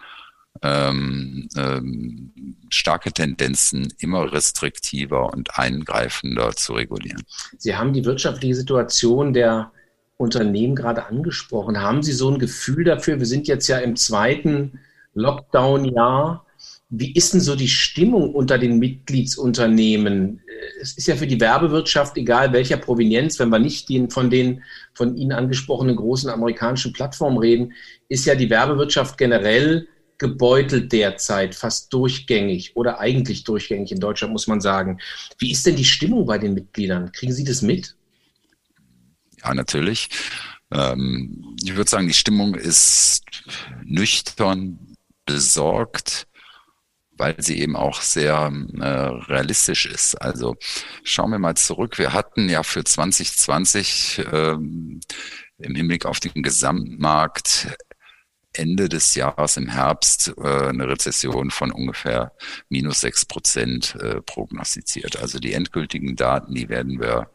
ähm, 0.62 1.48
ähm, 1.58 2.32
starke 2.70 3.12
Tendenzen, 3.12 3.94
immer 4.00 4.32
restriktiver 4.32 5.34
und 5.34 5.58
eingreifender 5.58 6.52
zu 6.52 6.74
regulieren. 6.74 7.24
Sie 7.58 7.76
haben 7.76 7.94
die 7.94 8.06
wirtschaftliche 8.06 8.56
Situation 8.56 9.34
der 9.34 9.72
Unternehmen 10.18 10.76
gerade 10.76 11.06
angesprochen. 11.06 11.82
Haben 11.82 12.04
Sie 12.04 12.14
so 12.14 12.30
ein 12.30 12.40
Gefühl 12.40 12.84
dafür? 12.84 13.20
Wir 13.20 13.26
sind 13.26 13.48
jetzt 13.48 13.68
ja 13.68 13.80
im 13.80 13.96
zweiten 13.96 14.80
Lockdown-Jahr. 15.16 16.46
Wie 16.96 17.12
ist 17.12 17.34
denn 17.34 17.42
so 17.42 17.56
die 17.56 17.68
Stimmung 17.68 18.36
unter 18.36 18.60
den 18.60 18.78
Mitgliedsunternehmen? 18.78 20.42
Es 20.80 20.96
ist 20.96 21.08
ja 21.08 21.16
für 21.16 21.26
die 21.26 21.40
Werbewirtschaft, 21.40 22.16
egal 22.18 22.54
welcher 22.54 22.78
Provenienz, 22.78 23.40
wenn 23.40 23.50
wir 23.50 23.58
nicht 23.58 23.90
den, 23.90 24.12
von 24.12 24.30
den 24.30 24.62
von 24.94 25.18
Ihnen 25.18 25.32
angesprochenen 25.32 25.96
großen 25.96 26.30
amerikanischen 26.30 26.94
Plattformen 26.94 27.40
reden, 27.40 27.74
ist 28.10 28.26
ja 28.26 28.36
die 28.36 28.52
Werbewirtschaft 28.52 29.18
generell 29.18 29.88
gebeutelt 30.20 30.92
derzeit, 30.92 31.56
fast 31.56 31.92
durchgängig 31.92 32.76
oder 32.76 33.00
eigentlich 33.00 33.44
durchgängig 33.44 33.92
in 33.92 34.00
Deutschland, 34.00 34.32
muss 34.32 34.46
man 34.46 34.62
sagen. 34.62 35.00
Wie 35.40 35.52
ist 35.52 35.66
denn 35.66 35.76
die 35.76 35.86
Stimmung 35.86 36.28
bei 36.28 36.38
den 36.38 36.54
Mitgliedern? 36.54 37.12
Kriegen 37.12 37.34
Sie 37.34 37.44
das 37.44 37.64
mit? 37.64 37.96
Ja, 39.44 39.56
natürlich. 39.56 40.10
Ähm, 40.72 41.56
ich 41.64 41.76
würde 41.76 41.90
sagen, 41.90 42.08
die 42.08 42.14
Stimmung 42.14 42.54
ist 42.54 43.24
nüchtern, 43.84 44.96
besorgt, 45.26 46.28
weil 47.24 47.36
sie 47.38 47.62
eben 47.62 47.78
auch 47.78 48.02
sehr 48.02 48.52
äh, 48.82 48.86
realistisch 48.86 49.86
ist. 49.86 50.16
Also 50.16 50.58
schauen 51.06 51.32
wir 51.32 51.40
mal 51.40 51.56
zurück. 51.56 51.98
Wir 51.98 52.12
hatten 52.12 52.50
ja 52.50 52.64
für 52.64 52.84
2020 52.84 54.26
ähm, 54.34 55.00
im 55.58 55.76
Hinblick 55.76 56.06
auf 56.06 56.20
den 56.20 56.44
Gesamtmarkt 56.44 57.78
Ende 58.54 58.90
des 58.90 59.16
Jahres 59.16 59.58
im 59.58 59.68
Herbst 59.70 60.34
äh, 60.38 60.68
eine 60.68 60.88
Rezession 60.88 61.52
von 61.52 61.72
ungefähr 61.72 62.32
minus 62.70 63.02
sechs 63.02 63.26
Prozent 63.26 63.96
äh, 63.96 64.22
prognostiziert. 64.22 65.20
Also 65.20 65.40
die 65.40 65.54
endgültigen 65.54 66.16
Daten, 66.16 66.54
die 66.54 66.70
werden 66.70 67.00
wir 67.00 67.32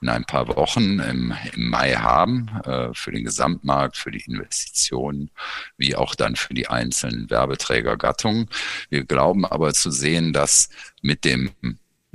in 0.00 0.08
ein 0.08 0.24
paar 0.24 0.48
Wochen 0.48 0.98
im, 0.98 1.34
im 1.54 1.68
Mai 1.68 1.92
haben 1.92 2.48
äh, 2.64 2.88
für 2.94 3.12
den 3.12 3.24
Gesamtmarkt, 3.24 3.96
für 3.96 4.10
die 4.10 4.24
Investitionen, 4.26 5.30
wie 5.76 5.94
auch 5.94 6.14
dann 6.14 6.36
für 6.36 6.54
die 6.54 6.68
einzelnen 6.68 7.28
Werbeträgergattungen. 7.30 8.48
Wir 8.88 9.04
glauben 9.04 9.44
aber 9.44 9.74
zu 9.74 9.90
sehen, 9.90 10.32
dass 10.32 10.70
mit 11.02 11.24
dem 11.24 11.50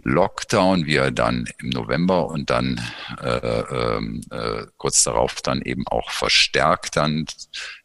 Lockdown, 0.04 0.86
wie 0.86 0.96
er 0.96 1.12
dann 1.12 1.46
im 1.60 1.70
November 1.70 2.28
und 2.28 2.50
dann 2.50 2.80
äh, 3.22 3.38
ähm, 3.38 4.22
äh, 4.32 4.66
kurz 4.78 5.04
darauf 5.04 5.42
dann 5.42 5.62
eben 5.62 5.88
auch 5.88 6.12
verstärkt 6.12 6.96
dann, 6.98 7.26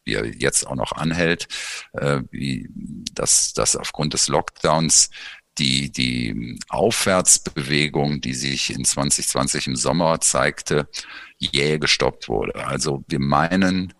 wie 0.04 0.14
er 0.14 0.26
jetzt 0.26 0.66
auch 0.66 0.74
noch 0.74 0.92
anhält, 0.92 1.48
äh, 1.92 2.20
wie 2.30 2.68
dass 3.14 3.54
das 3.54 3.76
aufgrund 3.76 4.14
des 4.14 4.28
Lockdowns 4.28 5.10
die, 5.58 5.90
die 5.90 6.58
Aufwärtsbewegung, 6.68 8.20
die 8.20 8.34
sich 8.34 8.74
in 8.74 8.84
2020 8.84 9.66
im 9.66 9.76
Sommer 9.76 10.20
zeigte, 10.20 10.88
jäh 11.38 11.78
gestoppt 11.78 12.28
wurde. 12.28 12.66
Also 12.66 13.04
wir 13.08 13.20
meinen, 13.20 13.92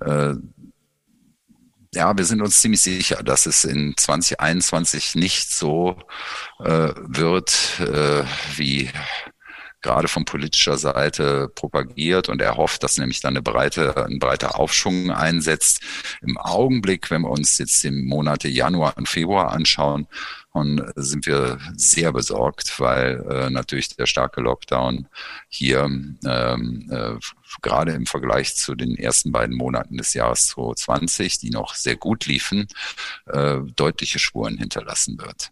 äh, 0.00 0.34
ja, 1.96 2.16
wir 2.16 2.24
sind 2.24 2.42
uns 2.42 2.60
ziemlich 2.60 2.82
sicher, 2.82 3.22
dass 3.22 3.46
es 3.46 3.64
in 3.64 3.96
2021 3.96 5.14
nicht 5.14 5.50
so 5.50 5.96
äh, 6.60 6.90
wird, 6.94 7.80
äh, 7.80 8.22
wie 8.56 8.90
gerade 9.86 10.08
von 10.08 10.24
politischer 10.24 10.78
Seite 10.78 11.48
propagiert 11.54 12.28
und 12.28 12.42
er 12.42 12.56
hofft, 12.56 12.82
dass 12.82 12.98
nämlich 12.98 13.20
dann 13.20 13.34
eine 13.34 13.42
breite, 13.42 14.04
ein 14.06 14.18
breiter 14.18 14.58
Aufschwung 14.58 15.12
einsetzt. 15.12 15.80
Im 16.22 16.36
Augenblick, 16.36 17.10
wenn 17.10 17.22
wir 17.22 17.30
uns 17.30 17.58
jetzt 17.58 17.84
die 17.84 17.92
Monate 17.92 18.48
Januar 18.48 18.96
und 18.96 19.08
Februar 19.08 19.52
anschauen, 19.52 20.08
und 20.56 20.82
sind 20.96 21.26
wir 21.26 21.58
sehr 21.76 22.12
besorgt, 22.12 22.80
weil 22.80 23.22
äh, 23.28 23.50
natürlich 23.50 23.94
der 23.94 24.06
starke 24.06 24.40
Lockdown 24.40 25.06
hier 25.48 25.80
ähm, 25.84 26.88
äh, 26.90 27.12
gerade 27.60 27.92
im 27.92 28.06
Vergleich 28.06 28.56
zu 28.56 28.74
den 28.74 28.96
ersten 28.96 29.32
beiden 29.32 29.54
Monaten 29.54 29.98
des 29.98 30.14
Jahres 30.14 30.46
2020, 30.48 31.40
die 31.40 31.50
noch 31.50 31.74
sehr 31.74 31.96
gut 31.96 32.24
liefen, 32.24 32.68
äh, 33.26 33.58
deutliche 33.76 34.18
Spuren 34.18 34.56
hinterlassen 34.56 35.18
wird. 35.18 35.50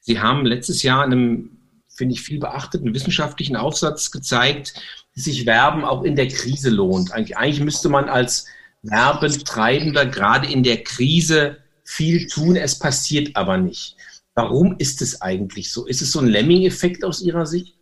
Sie 0.00 0.20
haben 0.20 0.46
letztes 0.46 0.84
Jahr 0.84 1.04
in 1.04 1.12
einem 1.12 1.63
finde 1.94 2.14
ich, 2.14 2.22
viel 2.22 2.38
beachteten 2.38 2.92
wissenschaftlichen 2.94 3.56
Aufsatz 3.56 4.10
gezeigt, 4.10 4.74
dass 5.14 5.24
sich 5.24 5.46
Werben 5.46 5.84
auch 5.84 6.02
in 6.02 6.16
der 6.16 6.28
Krise 6.28 6.70
lohnt. 6.70 7.12
Eigentlich, 7.12 7.36
eigentlich 7.36 7.64
müsste 7.64 7.88
man 7.88 8.08
als 8.08 8.46
Werbetreibender 8.82 10.06
gerade 10.06 10.50
in 10.50 10.62
der 10.62 10.82
Krise 10.82 11.58
viel 11.84 12.26
tun, 12.26 12.56
es 12.56 12.78
passiert 12.78 13.36
aber 13.36 13.56
nicht. 13.56 13.96
Warum 14.34 14.76
ist 14.78 15.00
es 15.00 15.22
eigentlich 15.22 15.72
so? 15.72 15.86
Ist 15.86 16.02
es 16.02 16.10
so 16.10 16.20
ein 16.20 16.26
Lemming-Effekt 16.26 17.04
aus 17.04 17.22
Ihrer 17.22 17.46
Sicht? 17.46 17.73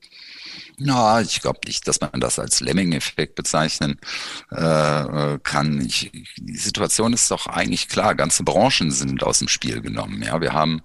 Na, 0.79 1.21
ich 1.21 1.41
glaube 1.41 1.61
nicht, 1.67 1.87
dass 1.87 2.01
man 2.01 2.21
das 2.21 2.39
als 2.39 2.61
Lemming-Effekt 2.61 3.35
bezeichnen 3.35 3.99
äh, 4.51 5.39
kann. 5.43 5.81
Ich, 5.85 6.11
die 6.37 6.57
Situation 6.57 7.13
ist 7.13 7.31
doch 7.31 7.47
eigentlich 7.47 7.89
klar. 7.89 8.15
Ganze 8.15 8.43
Branchen 8.43 8.91
sind 8.91 9.23
aus 9.23 9.39
dem 9.39 9.49
Spiel 9.49 9.81
genommen. 9.81 10.23
Ja, 10.23 10.41
wir 10.41 10.53
haben 10.53 10.83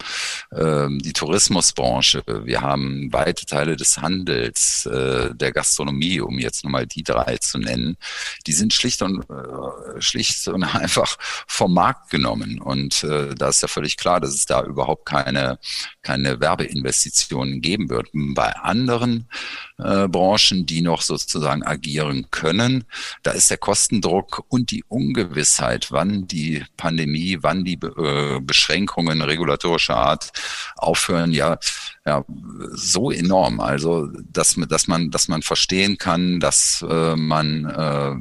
äh, 0.51 0.87
die 0.89 1.13
Tourismusbranche, 1.13 2.23
wir 2.43 2.61
haben 2.61 3.11
weite 3.13 3.45
Teile 3.45 3.75
des 3.75 3.97
Handels, 3.97 4.85
äh, 4.85 5.33
der 5.33 5.51
Gastronomie, 5.51 6.19
um 6.19 6.37
jetzt 6.37 6.63
nochmal 6.63 6.85
die 6.85 7.03
drei 7.03 7.37
zu 7.37 7.57
nennen. 7.57 7.97
Die 8.45 8.53
sind 8.53 8.73
schlicht 8.73 9.01
und 9.01 9.23
äh, 9.29 10.01
schlicht 10.01 10.47
und 10.47 10.63
einfach 10.75 11.17
vom 11.47 11.73
Markt 11.73 12.09
genommen. 12.09 12.59
Und 12.59 13.03
äh, 13.03 13.33
da 13.35 13.49
ist 13.49 13.61
ja 13.61 13.67
völlig 13.67 13.97
klar, 13.97 14.19
dass 14.19 14.33
es 14.33 14.45
da 14.45 14.63
überhaupt 14.63 15.05
keine 15.05 15.59
keine 16.01 16.39
Werbeinvestitionen 16.39 17.61
geben 17.61 17.89
wird. 17.89 18.09
Bei 18.13 18.55
anderen 18.55 19.29
äh, 19.77 20.07
Branchen, 20.07 20.65
die 20.65 20.81
noch 20.81 21.01
sozusagen 21.01 21.63
agieren 21.63 22.27
können. 22.31 22.85
Da 23.23 23.31
ist 23.31 23.49
der 23.49 23.57
Kostendruck 23.57 24.43
und 24.49 24.71
die 24.71 24.83
Ungewissheit, 24.87 25.91
wann 25.91 26.27
die 26.27 26.63
Pandemie, 26.77 27.37
wann 27.41 27.63
die 27.63 27.75
äh, 27.75 28.39
Beschränkungen 28.41 29.21
regulatorischer 29.21 29.97
Art 29.97 30.31
aufhören, 30.77 31.31
ja, 31.31 31.57
ja 32.05 32.25
so 32.71 33.11
enorm. 33.11 33.59
Also 33.59 34.07
dass, 34.31 34.55
dass 34.67 34.87
man, 34.87 35.11
dass 35.11 35.27
man 35.27 35.41
verstehen 35.41 35.97
kann, 35.97 36.39
dass 36.39 36.83
äh, 36.87 37.15
man 37.15 37.65
äh, 37.65 38.15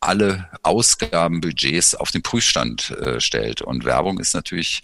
alle 0.00 0.48
Ausgabenbudgets 0.62 1.94
auf 1.94 2.12
den 2.12 2.22
Prüfstand 2.22 2.90
äh, 2.90 3.20
stellt. 3.20 3.62
Und 3.62 3.84
Werbung 3.84 4.20
ist 4.20 4.34
natürlich 4.34 4.82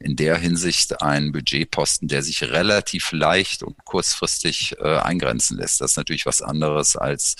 in 0.00 0.16
der 0.16 0.36
Hinsicht 0.36 1.02
ein 1.02 1.30
Budgetposten, 1.30 2.08
der 2.08 2.22
sich 2.22 2.42
relativ 2.42 3.12
leicht 3.12 3.62
und 3.62 3.76
kurzfristig 3.84 4.74
äh, 4.80 4.98
eingrenzen 4.98 5.56
lässt. 5.56 5.80
Das 5.80 5.92
ist 5.92 5.96
natürlich 5.96 6.26
was 6.26 6.42
anderes 6.42 6.96
als 6.96 7.36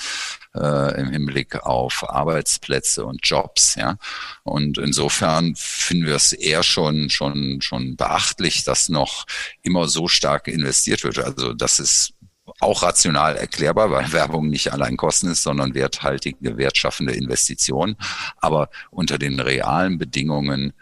äh, 0.55 1.01
im 1.01 1.11
Hinblick 1.11 1.57
auf 1.57 2.09
Arbeitsplätze 2.09 3.05
und 3.05 3.21
Jobs. 3.27 3.75
Ja? 3.75 3.99
Und 4.45 4.79
insofern 4.79 5.55
finden 5.57 6.07
wir 6.07 6.15
es 6.15 6.33
eher 6.33 6.63
schon, 6.63 7.11
schon, 7.11 7.61
schon 7.61 7.97
beachtlich, 7.97 8.63
dass 8.63 8.89
noch 8.89 9.27
immer 9.63 9.89
so 9.89 10.07
stark 10.07 10.47
investiert 10.47 11.03
wird. 11.03 11.19
Also 11.19 11.55
das 11.55 11.81
ist 11.81 12.15
auch 12.61 12.83
rational 12.83 13.37
erklärbar, 13.37 13.91
weil 13.91 14.13
Werbung 14.13 14.49
nicht 14.49 14.73
allein 14.73 14.97
Kosten 14.97 15.31
ist, 15.31 15.43
sondern 15.43 15.75
werthaltige, 15.75 16.57
wertschaffende 16.57 17.13
Investition. 17.13 17.97
Aber 18.39 18.71
unter 18.91 19.19
den 19.19 19.41
realen 19.41 19.99
Bedingungen, 19.99 20.73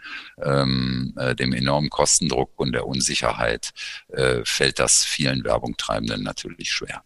ähm, 0.41 1.13
äh, 1.17 1.35
dem 1.35 1.53
enormen 1.53 1.89
Kostendruck 1.89 2.51
und 2.55 2.73
der 2.73 2.87
Unsicherheit 2.87 3.71
äh, 4.09 4.41
fällt 4.45 4.79
das 4.79 5.03
vielen 5.03 5.43
Werbungtreibenden 5.43 6.23
natürlich 6.23 6.71
schwer. 6.71 7.03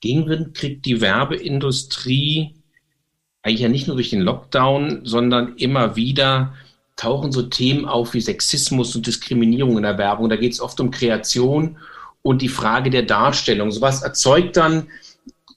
Gegenwind 0.00 0.54
kriegt 0.54 0.84
die 0.84 1.00
Werbeindustrie 1.00 2.56
eigentlich 3.42 3.60
ja 3.60 3.68
nicht 3.68 3.86
nur 3.86 3.96
durch 3.96 4.10
den 4.10 4.20
Lockdown, 4.20 5.04
sondern 5.04 5.56
immer 5.56 5.96
wieder 5.96 6.54
tauchen 6.96 7.32
so 7.32 7.42
Themen 7.42 7.86
auf 7.86 8.14
wie 8.14 8.20
Sexismus 8.20 8.94
und 8.94 9.06
Diskriminierung 9.06 9.76
in 9.76 9.82
der 9.82 9.98
Werbung. 9.98 10.28
Da 10.28 10.36
geht 10.36 10.52
es 10.52 10.60
oft 10.60 10.78
um 10.80 10.90
Kreation 10.90 11.78
und 12.22 12.42
die 12.42 12.48
Frage 12.48 12.90
der 12.90 13.02
Darstellung. 13.02 13.70
Sowas 13.70 14.02
erzeugt 14.02 14.56
dann 14.56 14.88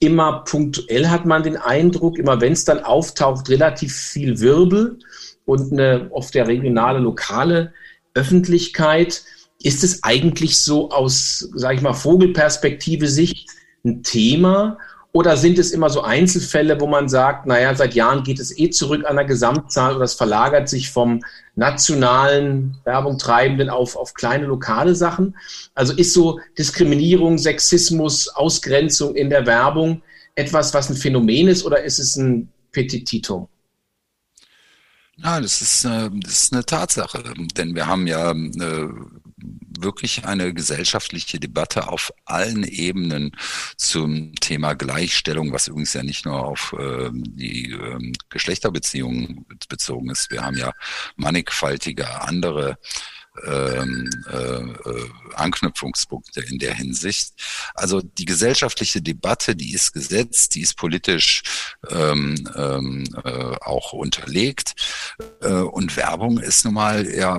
immer 0.00 0.44
punktuell, 0.44 1.08
hat 1.08 1.24
man 1.24 1.42
den 1.42 1.56
Eindruck, 1.56 2.18
immer 2.18 2.40
wenn 2.40 2.52
es 2.52 2.64
dann 2.64 2.80
auftaucht, 2.80 3.48
relativ 3.48 3.94
viel 3.94 4.40
Wirbel 4.40 4.98
und 5.44 5.72
eine 5.72 6.08
oft 6.10 6.34
der 6.34 6.46
regionale, 6.46 6.98
lokale 6.98 7.72
Öffentlichkeit. 8.14 9.22
Ist 9.62 9.84
es 9.84 10.02
eigentlich 10.02 10.58
so 10.58 10.90
aus, 10.90 11.48
sage 11.54 11.76
ich 11.76 11.82
mal, 11.82 11.94
Vogelperspektive 11.94 13.08
Sicht 13.08 13.50
ein 13.84 14.02
Thema 14.02 14.78
oder 15.12 15.38
sind 15.38 15.58
es 15.58 15.70
immer 15.70 15.88
so 15.88 16.02
Einzelfälle, 16.02 16.78
wo 16.78 16.86
man 16.86 17.08
sagt, 17.08 17.46
naja, 17.46 17.74
seit 17.74 17.94
Jahren 17.94 18.22
geht 18.22 18.38
es 18.38 18.58
eh 18.58 18.68
zurück 18.68 19.06
an 19.06 19.16
der 19.16 19.24
Gesamtzahl 19.24 19.96
oder 19.96 20.04
es 20.04 20.12
verlagert 20.12 20.68
sich 20.68 20.90
vom 20.90 21.22
nationalen 21.56 22.78
Werbung 22.84 23.18
treibenden 23.18 23.70
auf, 23.70 23.96
auf 23.96 24.14
kleine 24.14 24.46
lokale 24.46 24.94
Sachen? 24.94 25.36
Also 25.74 25.94
ist 25.94 26.12
so 26.12 26.38
Diskriminierung, 26.56 27.38
Sexismus, 27.38 28.28
Ausgrenzung 28.28 29.16
in 29.16 29.30
der 29.30 29.46
Werbung 29.46 30.02
etwas, 30.34 30.72
was 30.74 30.90
ein 30.90 30.96
Phänomen 30.96 31.48
ist 31.48 31.64
oder 31.64 31.82
ist 31.82 31.98
es 31.98 32.16
ein 32.16 32.48
Petititum? 32.72 33.48
Ja, 35.16 35.40
das 35.40 35.62
ist, 35.62 35.84
äh, 35.86 36.10
das 36.12 36.42
ist 36.42 36.52
eine 36.52 36.64
Tatsache, 36.64 37.24
denn 37.56 37.74
wir 37.74 37.86
haben 37.86 38.06
ja 38.06 38.32
äh, 38.32 38.88
wirklich 39.82 40.24
eine 40.24 40.52
gesellschaftliche 40.54 41.40
Debatte 41.40 41.88
auf 41.88 42.12
allen 42.24 42.64
Ebenen 42.64 43.32
zum 43.76 44.34
Thema 44.36 44.74
Gleichstellung, 44.74 45.52
was 45.52 45.68
übrigens 45.68 45.92
ja 45.92 46.02
nicht 46.02 46.24
nur 46.24 46.44
auf 46.44 46.74
äh, 46.78 47.10
die 47.12 47.72
äh, 47.72 48.12
Geschlechterbeziehungen 48.30 49.46
bezogen 49.68 50.10
ist. 50.10 50.30
Wir 50.30 50.42
haben 50.42 50.56
ja 50.56 50.72
mannigfaltige 51.16 52.22
andere 52.22 52.78
ähm, 53.44 54.10
äh, 54.30 54.36
äh, 54.36 55.10
Anknüpfungspunkte 55.34 56.40
in 56.40 56.58
der 56.58 56.74
Hinsicht. 56.74 57.34
Also 57.74 58.00
die 58.00 58.24
gesellschaftliche 58.24 59.02
Debatte, 59.02 59.54
die 59.54 59.72
ist 59.72 59.92
gesetzt, 59.92 60.54
die 60.54 60.62
ist 60.62 60.76
politisch 60.76 61.42
ähm, 61.90 62.48
ähm, 62.56 63.04
äh, 63.24 63.56
auch 63.60 63.92
unterlegt 63.92 64.74
äh, 65.42 65.52
und 65.52 65.96
Werbung 65.96 66.38
ist 66.38 66.64
nun 66.64 66.74
mal 66.74 67.06
ja 67.06 67.38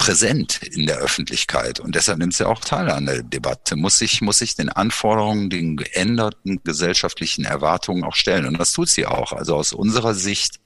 präsent 0.00 0.62
in 0.62 0.86
der 0.86 0.96
Öffentlichkeit. 0.96 1.78
Und 1.78 1.94
deshalb 1.94 2.18
nimmt 2.18 2.32
sie 2.32 2.48
auch 2.48 2.60
teil 2.60 2.90
an 2.90 3.04
der 3.04 3.22
Debatte, 3.22 3.76
muss 3.76 3.98
sich, 3.98 4.22
muss 4.22 4.38
sich 4.38 4.56
den 4.56 4.70
Anforderungen, 4.70 5.50
den 5.50 5.76
geänderten 5.76 6.62
gesellschaftlichen 6.64 7.44
Erwartungen 7.44 8.02
auch 8.02 8.14
stellen. 8.14 8.46
Und 8.46 8.58
das 8.58 8.72
tut 8.72 8.88
sie 8.88 9.04
auch. 9.04 9.34
Also 9.34 9.56
aus 9.56 9.74
unserer 9.74 10.14
Sicht 10.14 10.58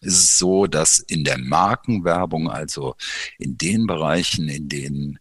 ist 0.00 0.16
es 0.16 0.38
so, 0.38 0.66
dass 0.66 1.00
in 1.00 1.22
der 1.22 1.36
Markenwerbung, 1.36 2.50
also 2.50 2.96
in 3.38 3.58
den 3.58 3.86
Bereichen, 3.86 4.48
in 4.48 4.70
denen 4.70 5.18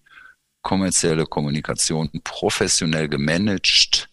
kommerzielle 0.62 1.26
Kommunikation 1.26 2.10
professionell 2.24 3.10
gemanagt 3.10 4.11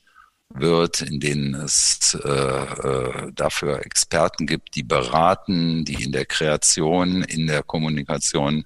wird, 0.54 1.02
in 1.02 1.20
denen 1.20 1.54
es 1.54 2.18
äh, 2.24 2.28
äh, 2.28 3.32
dafür 3.34 3.84
Experten 3.84 4.46
gibt, 4.46 4.74
die 4.74 4.82
beraten, 4.82 5.84
die 5.84 6.02
in 6.02 6.12
der 6.12 6.24
Kreation, 6.24 7.22
in 7.22 7.46
der 7.46 7.62
Kommunikation 7.62 8.64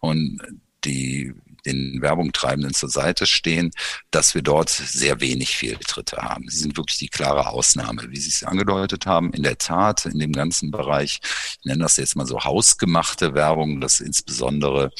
und 0.00 0.40
die 0.84 1.34
den 1.66 2.00
Werbungtreibenden 2.00 2.74
zur 2.74 2.88
Seite 2.88 3.26
stehen, 3.26 3.70
dass 4.10 4.34
wir 4.34 4.42
dort 4.42 4.70
sehr 4.70 5.20
wenig 5.20 5.56
Fehltritte 5.56 6.16
haben. 6.18 6.48
Sie 6.48 6.58
sind 6.58 6.76
wirklich 6.76 6.98
die 6.98 7.08
klare 7.08 7.48
Ausnahme, 7.48 8.06
wie 8.08 8.18
Sie 8.18 8.30
es 8.30 8.44
angedeutet 8.44 9.06
haben. 9.06 9.32
In 9.32 9.42
der 9.42 9.58
Tat, 9.58 10.06
in 10.06 10.18
dem 10.18 10.32
ganzen 10.32 10.70
Bereich, 10.70 11.20
ich 11.22 11.64
nenne 11.66 11.82
das 11.82 11.96
jetzt 11.96 12.16
mal 12.16 12.26
so 12.26 12.44
hausgemachte 12.44 13.34
Werbung, 13.34 13.80
das 13.80 14.00
insbesondere 14.00 14.90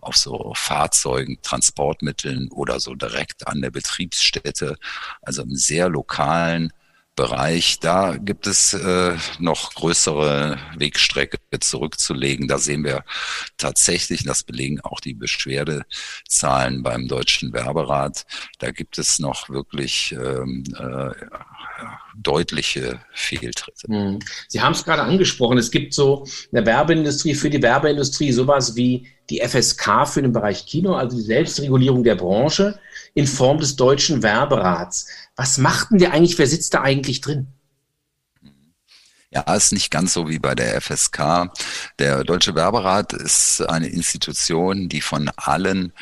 auf 0.00 0.16
so 0.16 0.52
Fahrzeugen, 0.54 1.38
Transportmitteln 1.42 2.48
oder 2.50 2.80
so 2.80 2.94
direkt 2.94 3.46
an 3.46 3.60
der 3.62 3.70
Betriebsstätte, 3.70 4.76
also 5.22 5.42
im 5.42 5.54
sehr 5.54 5.88
lokalen 5.88 6.72
Bereich, 7.20 7.80
da 7.80 8.16
gibt 8.16 8.46
es 8.46 8.72
äh, 8.72 9.14
noch 9.38 9.74
größere 9.74 10.58
Wegstrecke 10.78 11.38
zurückzulegen. 11.60 12.48
Da 12.48 12.56
sehen 12.56 12.82
wir 12.82 13.04
tatsächlich, 13.58 14.24
das 14.24 14.42
belegen 14.42 14.80
auch 14.80 15.00
die 15.00 15.12
Beschwerdezahlen 15.12 16.82
beim 16.82 17.08
Deutschen 17.08 17.52
Werberat, 17.52 18.24
da 18.58 18.70
gibt 18.70 18.96
es 18.96 19.18
noch 19.18 19.50
wirklich 19.50 20.12
ähm, 20.12 20.64
äh, 20.78 21.10
deutliche 22.16 23.00
Fehltritte. 23.12 23.88
Hm. 23.88 24.20
Sie 24.48 24.62
haben 24.62 24.72
es 24.72 24.84
gerade 24.84 25.02
angesprochen, 25.02 25.58
es 25.58 25.70
gibt 25.70 25.92
so 25.92 26.26
eine 26.52 26.64
Werbeindustrie 26.64 27.34
für 27.34 27.50
die 27.50 27.62
Werbeindustrie 27.62 28.32
sowas 28.32 28.76
wie 28.76 29.08
die 29.30 29.40
FSK 29.40 30.06
für 30.06 30.22
den 30.22 30.32
Bereich 30.32 30.66
Kino, 30.66 30.94
also 30.94 31.16
die 31.16 31.22
Selbstregulierung 31.22 32.04
der 32.04 32.16
Branche 32.16 32.78
in 33.14 33.26
Form 33.26 33.58
des 33.58 33.76
Deutschen 33.76 34.22
Werberats. 34.22 35.06
Was 35.36 35.58
macht 35.58 35.92
denn 35.92 36.10
eigentlich? 36.10 36.38
Wer 36.38 36.46
sitzt 36.46 36.74
da 36.74 36.82
eigentlich 36.82 37.20
drin? 37.20 37.48
Ja, 39.32 39.42
ist 39.54 39.72
nicht 39.72 39.92
ganz 39.92 40.12
so 40.12 40.28
wie 40.28 40.40
bei 40.40 40.56
der 40.56 40.80
FSK. 40.80 41.52
Der 42.00 42.24
Deutsche 42.24 42.56
Werberat 42.56 43.12
ist 43.12 43.60
eine 43.60 43.86
Institution, 43.86 44.88
die 44.88 45.00
von 45.00 45.30
allen 45.36 45.92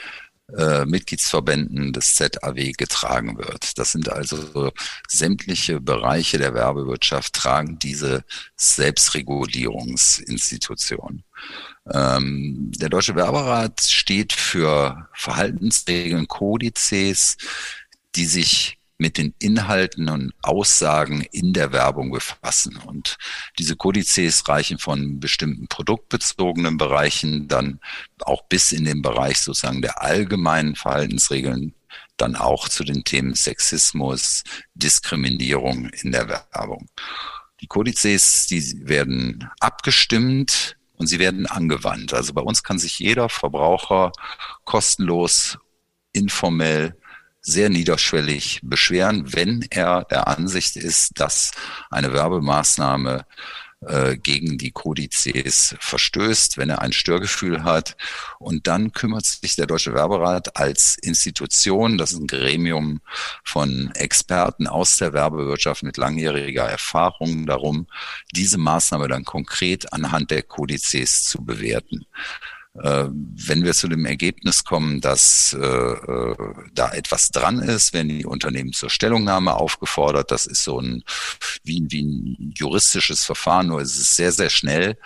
äh, 0.57 0.87
Mitgliedsverbänden 0.87 1.93
des 1.93 2.15
ZAW 2.15 2.73
getragen 2.73 3.37
wird. 3.37 3.77
Das 3.77 3.93
sind 3.93 4.09
also 4.09 4.73
sämtliche 5.07 5.79
Bereiche 5.79 6.39
der 6.39 6.55
Werbewirtschaft 6.55 7.35
tragen 7.35 7.79
diese 7.79 8.25
Selbstregulierungsinstitution. 8.57 11.23
Ähm, 11.93 12.73
der 12.77 12.89
Deutsche 12.89 13.15
Werberat 13.15 13.81
steht 13.81 14.33
für 14.33 15.09
Verhaltensregeln, 15.15 16.29
Kodizes, 16.29 17.37
die 18.15 18.27
sich 18.27 18.79
mit 18.99 19.17
den 19.17 19.33
Inhalten 19.39 20.09
und 20.09 20.33
Aussagen 20.43 21.23
in 21.31 21.53
der 21.53 21.73
Werbung 21.73 22.11
befassen. 22.11 22.77
Und 22.77 23.17
diese 23.59 23.77
Kodizes 23.77 24.49
reichen 24.49 24.79
von 24.79 25.21
bestimmten 25.21 25.69
produktbezogenen 25.69 26.77
Bereichen 26.77 27.47
dann 27.47 27.79
auch 28.23 28.43
bis 28.49 28.73
in 28.73 28.85
den 28.85 29.01
Bereich 29.01 29.39
sozusagen 29.39 29.83
der 29.83 30.03
allgemeinen 30.03 30.75
Verhaltensregeln 30.75 31.75
dann 32.17 32.35
auch 32.35 32.69
zu 32.69 32.83
den 32.83 33.05
Themen 33.05 33.35
Sexismus, 33.35 34.43
Diskriminierung 34.75 35.89
in 35.91 36.11
der 36.11 36.29
Werbung. 36.29 36.89
Die 37.61 37.69
Kodizes, 37.69 38.47
die 38.47 38.89
werden 38.89 39.49
abgestimmt 39.61 40.77
und 40.99 41.07
sie 41.07 41.19
werden 41.19 41.47
angewandt. 41.47 42.13
Also 42.13 42.35
bei 42.35 42.43
uns 42.43 42.63
kann 42.63 42.79
sich 42.79 42.99
jeder 42.99 43.29
Verbraucher 43.29 44.13
kostenlos, 44.65 45.59
informell, 46.13 46.97
sehr 47.41 47.71
niederschwellig 47.71 48.61
beschweren, 48.63 49.33
wenn 49.33 49.65
er 49.71 50.05
der 50.05 50.29
Ansicht 50.29 50.77
ist, 50.77 51.19
dass 51.21 51.53
eine 51.91 52.13
Werbemaßnahme 52.13 53.25
äh, 53.87 54.17
gegen 54.17 54.59
die 54.59 54.73
Kodizes 54.73 55.77
verstößt, 55.79 56.59
wenn 56.59 56.69
er 56.69 56.83
ein 56.83 56.93
Störgefühl 56.93 57.63
hat. 57.63 57.97
Und 58.41 58.67
dann 58.67 58.93
kümmert 58.93 59.25
sich 59.25 59.55
der 59.55 59.67
Deutsche 59.67 59.95
Werberat 59.95 60.57
als 60.57 60.97
Institution, 60.97 61.97
das 61.97 62.13
ist 62.13 62.19
ein 62.19 62.27
Gremium 62.27 63.01
von 63.45 63.93
Experten 63.95 64.67
aus 64.67 64.97
der 64.97 65.13
Werbewirtschaft 65.13 65.85
mit 65.85 65.97
langjähriger 65.97 66.65
Erfahrung 66.65 67.47
darum, 67.47 67.87
diese 68.35 68.59
Maßnahme 68.59 69.07
dann 69.07 69.25
konkret 69.25 69.93
anhand 69.93 70.33
der 70.33 70.43
Kodizes 70.43 71.25
zu 71.25 71.45
bewerten. 71.45 72.07
Äh, 72.83 73.09
wenn 73.11 73.65
wir 73.65 73.75
zu 73.75 73.89
dem 73.89 74.07
Ergebnis 74.07 74.65
kommen, 74.65 75.01
dass 75.01 75.57
äh, 75.59 75.67
äh, 75.67 76.37
da 76.75 76.93
etwas 76.93 77.31
dran 77.31 77.59
ist, 77.59 77.93
werden 77.93 78.09
die 78.09 78.27
Unternehmen 78.27 78.73
zur 78.73 78.91
Stellungnahme 78.91 79.55
aufgefordert. 79.55 80.31
Das 80.31 80.47
ist 80.47 80.65
so 80.65 80.81
ein 80.81 81.03
wie, 81.65 81.85
wie 81.89 82.03
ein 82.03 82.55
juristisches 82.57 83.25
Verfahren, 83.25 83.69
nur 83.69 83.81
es 83.81 83.97
ist 83.99 84.17
sehr, 84.17 84.33
sehr 84.33 84.51
schnell 84.51 84.97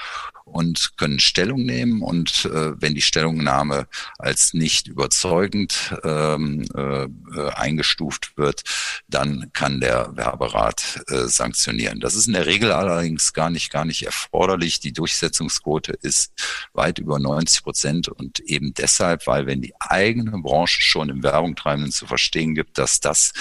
und 0.53 0.97
können 0.99 1.19
Stellung 1.19 1.65
nehmen. 1.65 2.03
Und 2.03 2.45
äh, 2.45 2.81
wenn 2.81 2.95
die 2.95 3.01
Stellungnahme 3.01 3.87
als 4.19 4.53
nicht 4.55 4.87
überzeugend 4.87 5.95
ähm, 6.05 6.65
äh, 6.75 7.09
eingestuft 7.55 8.37
wird, 8.37 8.63
dann 9.09 9.51
kann 9.53 9.81
der 9.81 10.15
Werberat 10.15 11.03
äh, 11.09 11.27
sanktionieren. 11.27 12.01
Das 12.01 12.15
ist 12.15 12.27
in 12.27 12.35
der 12.35 12.47
Regel 12.47 12.71
allerdings 12.71 13.33
gar 13.33 13.51
nicht, 13.51 13.71
gar 13.71 13.85
nicht 13.85 14.05
erforderlich. 14.05 14.81
Die 14.81 14.93
Durchsetzungsquote 14.93 15.93
ist 15.93 16.33
weit 16.75 16.99
über 16.99 17.19
90 17.19 17.63
Prozent 17.63 18.09
und 18.09 18.41
eben 18.41 18.75
deshalb, 18.75 19.27
weil 19.27 19.47
wenn 19.47 19.63
die 19.63 19.75
eigene 19.81 20.39
Branche 20.39 20.83
schon 20.83 21.09
im 21.09 21.23
Werbungtreibenden 21.23 21.93
zu 21.93 22.07
verstehen 22.07 22.55
gibt, 22.55 22.77
dass 22.77 23.01
das 23.01 23.33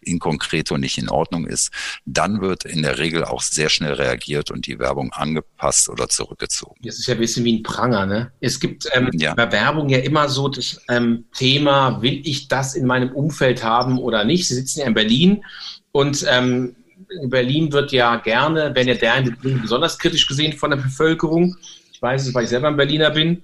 in 0.00 0.20
konkreto 0.20 0.78
nicht 0.78 0.98
in 0.98 1.08
Ordnung 1.08 1.46
ist, 1.46 1.70
dann 2.04 2.40
wird 2.40 2.64
in 2.64 2.82
der 2.82 2.98
Regel 2.98 3.24
auch 3.24 3.42
sehr 3.42 3.68
schnell 3.68 3.94
reagiert 3.94 4.50
und 4.52 4.66
die 4.66 4.78
Werbung 4.78 5.12
angepasst 5.12 5.88
oder 5.88 6.08
zurückgezogen 6.08 6.59
so. 6.60 6.74
Das 6.82 6.98
ist 6.98 7.06
ja 7.06 7.14
ein 7.14 7.20
bisschen 7.20 7.44
wie 7.44 7.58
ein 7.58 7.62
Pranger, 7.62 8.06
ne? 8.06 8.32
Es 8.40 8.60
gibt 8.60 8.86
ähm, 8.92 9.10
ja. 9.14 9.34
bei 9.34 9.50
Werbung 9.50 9.88
ja 9.88 9.98
immer 9.98 10.28
so 10.28 10.48
das 10.48 10.80
ähm, 10.88 11.24
Thema, 11.34 12.02
will 12.02 12.20
ich 12.24 12.48
das 12.48 12.74
in 12.74 12.86
meinem 12.86 13.12
Umfeld 13.12 13.64
haben 13.64 13.98
oder 13.98 14.24
nicht? 14.24 14.46
Sie 14.46 14.54
sitzen 14.54 14.80
ja 14.80 14.86
in 14.86 14.94
Berlin 14.94 15.44
und 15.92 16.24
ähm, 16.28 16.76
in 17.22 17.30
Berlin 17.30 17.72
wird 17.72 17.92
ja 17.92 18.16
gerne, 18.16 18.72
wenn 18.74 18.86
ja 18.86 18.94
der 18.94 19.16
in 19.16 19.36
Berlin 19.36 19.62
besonders 19.62 19.98
kritisch 19.98 20.26
gesehen 20.26 20.52
von 20.52 20.70
der 20.70 20.76
Bevölkerung. 20.76 21.56
Ich 21.92 22.00
weiß 22.00 22.26
es, 22.26 22.34
weil 22.34 22.44
ich 22.44 22.50
selber 22.50 22.68
ein 22.68 22.76
Berliner 22.76 23.10
bin. 23.10 23.42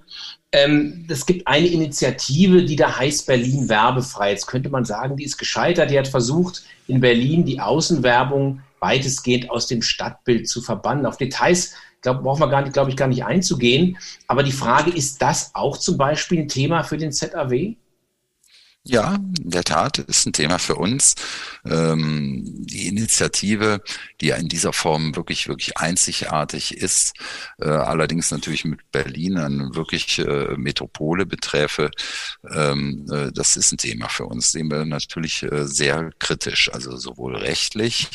ähm, 0.51 1.05
es 1.09 1.25
gibt 1.25 1.47
eine 1.47 1.67
Initiative, 1.67 2.63
die 2.63 2.75
da 2.75 2.97
heißt 2.97 3.27
Berlin 3.27 3.67
werbefrei. 3.67 4.31
Jetzt 4.31 4.47
könnte 4.47 4.69
man 4.69 4.85
sagen, 4.85 5.17
die 5.17 5.25
ist 5.25 5.37
gescheitert. 5.37 5.89
Die 5.91 5.99
hat 5.99 6.07
versucht, 6.07 6.63
in 6.87 7.01
Berlin 7.01 7.45
die 7.45 7.59
Außenwerbung 7.59 8.61
weitestgehend 8.79 9.49
aus 9.49 9.67
dem 9.67 9.81
Stadtbild 9.81 10.47
zu 10.47 10.61
verbannen. 10.61 11.05
Auf 11.05 11.17
Details 11.17 11.73
glaub, 12.07 12.23
brauchen 12.23 12.41
wir 12.41 12.49
gar 12.49 12.61
nicht, 12.61 12.73
glaube 12.73 12.89
ich, 12.89 12.97
gar 12.97 13.07
nicht 13.07 13.25
einzugehen. 13.25 13.97
Aber 14.27 14.43
die 14.43 14.51
Frage, 14.51 14.91
ist 14.91 15.21
das 15.21 15.53
auch 15.53 15.77
zum 15.77 15.97
Beispiel 15.97 16.39
ein 16.39 16.47
Thema 16.47 16.83
für 16.83 16.97
den 16.97 17.11
ZAW? 17.11 17.75
Ja, 18.89 19.15
in 19.15 19.49
der 19.49 19.65
Tat 19.65 19.97
ist 19.97 20.25
ein 20.25 20.31
Thema 20.31 20.59
für 20.59 20.75
uns. 20.75 21.15
Ähm, 21.65 22.45
die 22.45 22.87
Initiative, 22.87 23.81
die 24.21 24.27
ja 24.27 24.37
in 24.37 24.47
dieser 24.47 24.71
Form 24.71 25.13
wirklich, 25.17 25.49
wirklich 25.49 25.75
einzigartig 25.77 26.77
ist, 26.77 27.13
äh, 27.59 27.67
allerdings 27.67 28.31
natürlich 28.31 28.63
mit 28.63 28.89
Berlin 28.93 29.37
eine 29.37 29.75
wirklich 29.75 30.19
äh, 30.19 30.55
Metropole 30.55 31.25
beträfe, 31.25 31.91
ähm, 32.49 33.05
äh, 33.11 33.29
das 33.33 33.57
ist 33.57 33.73
ein 33.73 33.77
Thema 33.77 34.07
für 34.07 34.25
uns, 34.25 34.53
sehen 34.53 34.71
wir 34.71 34.85
natürlich 34.85 35.43
äh, 35.43 35.67
sehr 35.67 36.11
kritisch, 36.19 36.71
also 36.71 36.95
sowohl 36.95 37.35
rechtlich. 37.35 38.07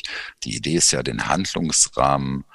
Die 0.44 0.56
Idee 0.56 0.76
ist 0.76 0.90
ja, 0.92 1.02
den 1.02 1.26
Handlungsrahmen 1.28 2.46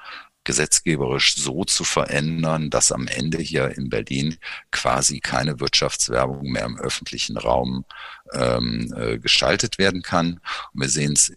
gesetzgeberisch 0.47 1.35
so 1.35 1.65
zu 1.65 1.83
verändern, 1.83 2.69
dass 2.69 2.93
am 2.93 3.07
Ende 3.07 3.37
hier 3.37 3.77
in 3.77 3.89
Berlin 3.89 4.37
quasi 4.71 5.19
keine 5.19 5.59
Wirtschaftswerbung 5.59 6.49
mehr 6.49 6.63
im 6.63 6.79
öffentlichen 6.79 7.37
Raum 7.37 7.83
ähm, 8.31 8.93
äh, 8.95 9.19
gestaltet 9.19 9.77
werden 9.77 10.03
kann. 10.03 10.39
Und 10.73 10.81
wir 10.81 10.87
sehen 10.87 11.11
es 11.13 11.33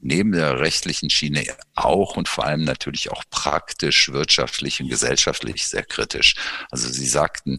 neben 0.00 0.32
der 0.32 0.60
rechtlichen 0.60 1.10
Schiene 1.10 1.44
auch 1.74 2.16
und 2.16 2.26
vor 2.26 2.46
allem 2.46 2.64
natürlich 2.64 3.10
auch 3.10 3.24
praktisch, 3.28 4.10
wirtschaftlich 4.10 4.80
und 4.80 4.88
gesellschaftlich 4.88 5.66
sehr 5.66 5.84
kritisch. 5.84 6.34
Also 6.70 6.88
Sie 6.88 7.06
sagten, 7.06 7.58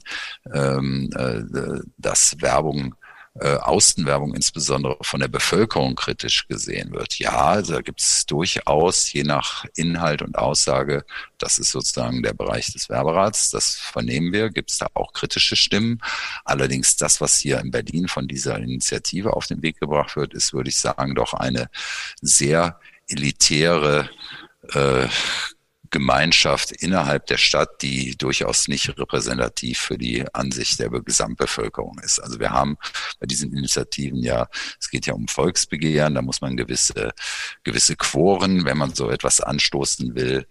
ähm, 0.56 1.12
äh, 1.16 1.44
dass 1.98 2.42
Werbung 2.42 2.96
äh, 3.40 3.56
Außenwerbung 3.56 4.34
insbesondere 4.34 4.98
von 5.02 5.20
der 5.20 5.28
Bevölkerung 5.28 5.96
kritisch 5.96 6.48
gesehen 6.48 6.92
wird. 6.94 7.20
Ja, 7.20 7.36
also 7.36 7.74
da 7.74 7.82
gibt 7.82 8.00
es 8.00 8.26
durchaus, 8.26 9.12
je 9.12 9.24
nach 9.24 9.66
Inhalt 9.76 10.22
und 10.22 10.38
Aussage, 10.38 11.04
das 11.38 11.60
ist 11.60 11.72
sozusagen 11.72 12.24
der 12.24 12.34
Bereich 12.34 12.72
des 12.72 12.88
Werberats, 12.88 13.52
das 13.52 13.76
vernehmen 13.76 14.32
wir, 14.32 14.50
gibt 14.52 14.72
es 14.72 14.78
da 14.78 14.88
auch 14.94 15.12
kritische 15.12 15.58
Stimmen. 15.58 16.02
Allerdings 16.46 16.96
das, 16.96 17.20
was 17.20 17.38
hier 17.38 17.60
in 17.60 17.72
Berlin 17.72 18.08
von 18.08 18.28
dieser 18.28 18.58
Initiative 18.58 19.34
auf 19.34 19.48
den 19.48 19.62
Weg 19.62 19.80
gebracht 19.80 20.16
wird, 20.16 20.34
ist, 20.34 20.54
würde 20.54 20.70
ich 20.70 20.78
sagen, 20.78 21.14
doch 21.14 21.34
eine 21.34 21.70
sehr 22.22 22.80
elitäre 23.08 24.10
äh, 24.74 25.08
Gemeinschaft 25.90 26.72
innerhalb 26.72 27.26
der 27.28 27.38
Stadt, 27.38 27.82
die 27.82 28.18
durchaus 28.18 28.68
nicht 28.68 28.98
repräsentativ 28.98 29.80
für 29.80 29.98
die 29.98 30.26
Ansicht 30.34 30.80
der 30.80 30.90
Gesamtbevölkerung 30.90 32.00
ist. 32.00 32.20
Also 32.20 32.40
wir 32.40 32.52
haben 32.52 32.78
bei 33.20 33.26
diesen 33.26 33.52
Initiativen 33.54 34.24
ja, 34.24 34.48
es 34.80 34.90
geht 34.90 35.06
ja 35.06 35.14
um 35.14 35.28
Volksbegehren, 35.28 36.16
da 36.16 36.22
muss 36.22 36.42
man 36.42 36.58
gewisse, 36.58 37.12
gewisse 37.64 37.96
Quoren, 37.96 38.66
wenn 38.66 38.78
man 38.78 38.94
so 38.94 39.10
etwas 39.10 39.42
anstoßen 39.42 40.16
will, 40.16 40.46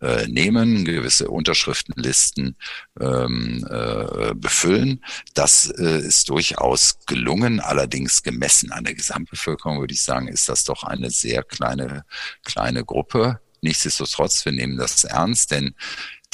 äh, 0.00 0.26
nehmen, 0.26 0.84
gewisse 0.84 1.28
Unterschriftenlisten 1.28 2.56
ähm, 3.00 3.66
äh, 3.70 4.34
befüllen. 4.34 5.04
Das 5.34 5.70
äh, 5.70 5.98
ist 6.00 6.28
durchaus 6.28 6.98
gelungen, 7.06 7.60
allerdings 7.60 8.22
gemessen 8.22 8.72
an 8.72 8.84
der 8.84 8.94
Gesamtbevölkerung 8.94 9.80
würde 9.80 9.94
ich 9.94 10.02
sagen, 10.02 10.28
ist 10.28 10.48
das 10.48 10.64
doch 10.64 10.82
eine 10.82 11.10
sehr 11.10 11.42
kleine, 11.42 12.04
kleine 12.44 12.84
Gruppe 12.84 13.40
Nichtsdestotrotz, 13.60 14.44
wir 14.44 14.52
nehmen 14.52 14.76
das 14.76 15.04
ernst, 15.04 15.50
denn 15.50 15.74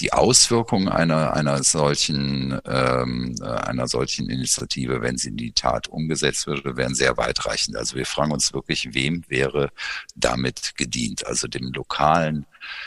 die 0.01 0.13
Auswirkungen 0.13 0.89
einer, 0.89 1.35
einer 1.35 1.63
solchen, 1.63 2.59
ähm, 2.67 3.35
äh, 3.41 3.45
einer 3.45 3.87
solchen 3.89 4.31
Initiative, 4.31 5.03
wenn 5.03 5.17
sie 5.17 5.29
in 5.29 5.37
die 5.37 5.53
Tat 5.53 5.89
umgesetzt 5.89 6.47
würde, 6.47 6.77
wären 6.77 6.95
sehr 6.95 7.17
weitreichend. 7.17 7.77
Also 7.77 7.97
wir 7.97 8.07
fragen 8.07 8.33
uns 8.33 8.53
wirklich, 8.53 8.95
wem 8.95 9.23
wäre 9.29 9.71
damit 10.15 10.73
gedient? 10.77 11.27
Also 11.27 11.47
dem 11.47 11.73
lokalen 11.73 12.47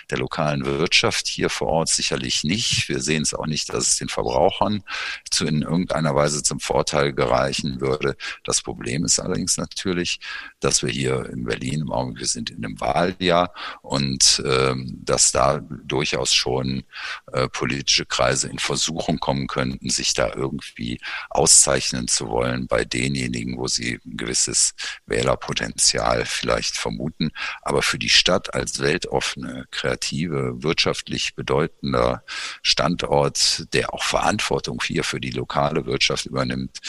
der 0.09 0.17
lokalen 0.17 0.65
Wirtschaft 0.65 1.27
hier 1.27 1.49
vor 1.49 1.67
Ort 1.67 1.89
sicherlich 1.89 2.43
nicht. 2.43 2.89
Wir 2.89 3.01
sehen 3.01 3.23
es 3.23 3.33
auch 3.33 3.47
nicht, 3.47 3.73
dass 3.73 3.87
es 3.87 3.97
den 3.97 4.09
Verbrauchern 4.09 4.83
zu 5.29 5.45
in 5.45 5.61
irgendeiner 5.61 6.15
Weise 6.15 6.43
zum 6.43 6.59
Vorteil 6.59 7.13
gereichen 7.13 7.81
würde. 7.81 8.15
Das 8.43 8.61
Problem 8.61 9.05
ist 9.05 9.19
allerdings 9.19 9.57
natürlich, 9.57 10.19
dass 10.59 10.83
wir 10.83 10.89
hier 10.89 11.29
in 11.29 11.45
Berlin 11.45 11.81
im 11.81 11.91
Augenblick, 11.91 12.21
wir 12.21 12.27
sind 12.27 12.49
in 12.49 12.65
einem 12.65 12.79
Wahljahr 12.79 13.53
und 13.81 14.41
ähm, 14.45 14.99
dass 15.03 15.31
da 15.31 15.59
durchaus 15.59 16.33
schon 16.33 16.83
äh, 17.31 17.47
politische 17.49 18.05
Kreise 18.05 18.47
in 18.49 18.59
Versuchung 18.59 19.19
kommen 19.19 19.47
könnten, 19.47 19.89
sich 19.89 20.13
da 20.13 20.33
irgendwie 20.33 20.99
auszeichnen 21.29 22.07
zu 22.07 22.29
wollen 22.29 22.67
bei 22.67 22.85
denjenigen, 22.85 23.57
wo 23.57 23.67
sie 23.67 23.99
ein 24.05 24.17
gewisses 24.17 24.73
Wählerpotenzial 25.05 26.25
vielleicht 26.25 26.77
vermuten. 26.77 27.31
Aber 27.61 27.81
für 27.81 27.99
die 27.99 28.09
Stadt 28.09 28.53
als 28.53 28.79
weltoffene 28.79 29.64
kreative, 29.71 30.63
wirtschaftlich 30.63 31.35
bedeutender 31.35 32.23
Standort, 32.61 33.73
der 33.73 33.93
auch 33.93 34.03
Verantwortung 34.03 34.81
hier 34.85 35.03
für 35.03 35.19
die 35.19 35.31
lokale 35.31 35.85
Wirtschaft 35.85 36.25
übernimmt, 36.25 36.79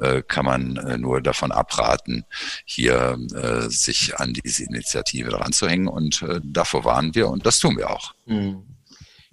äh, 0.00 0.22
kann 0.22 0.44
man 0.44 0.76
äh, 0.76 0.98
nur 0.98 1.20
davon 1.20 1.52
abraten, 1.52 2.24
hier 2.64 3.18
äh, 3.34 3.68
sich 3.68 4.16
an 4.18 4.34
diese 4.34 4.64
Initiative 4.64 5.30
dran 5.30 5.52
zu 5.52 5.68
hängen. 5.68 5.88
Und 5.88 6.24
davor 6.42 6.84
warnen 6.84 7.14
wir 7.14 7.28
und 7.28 7.46
das 7.46 7.58
tun 7.58 7.76
wir 7.76 7.90
auch. 7.90 8.14
Mhm. 8.26 8.75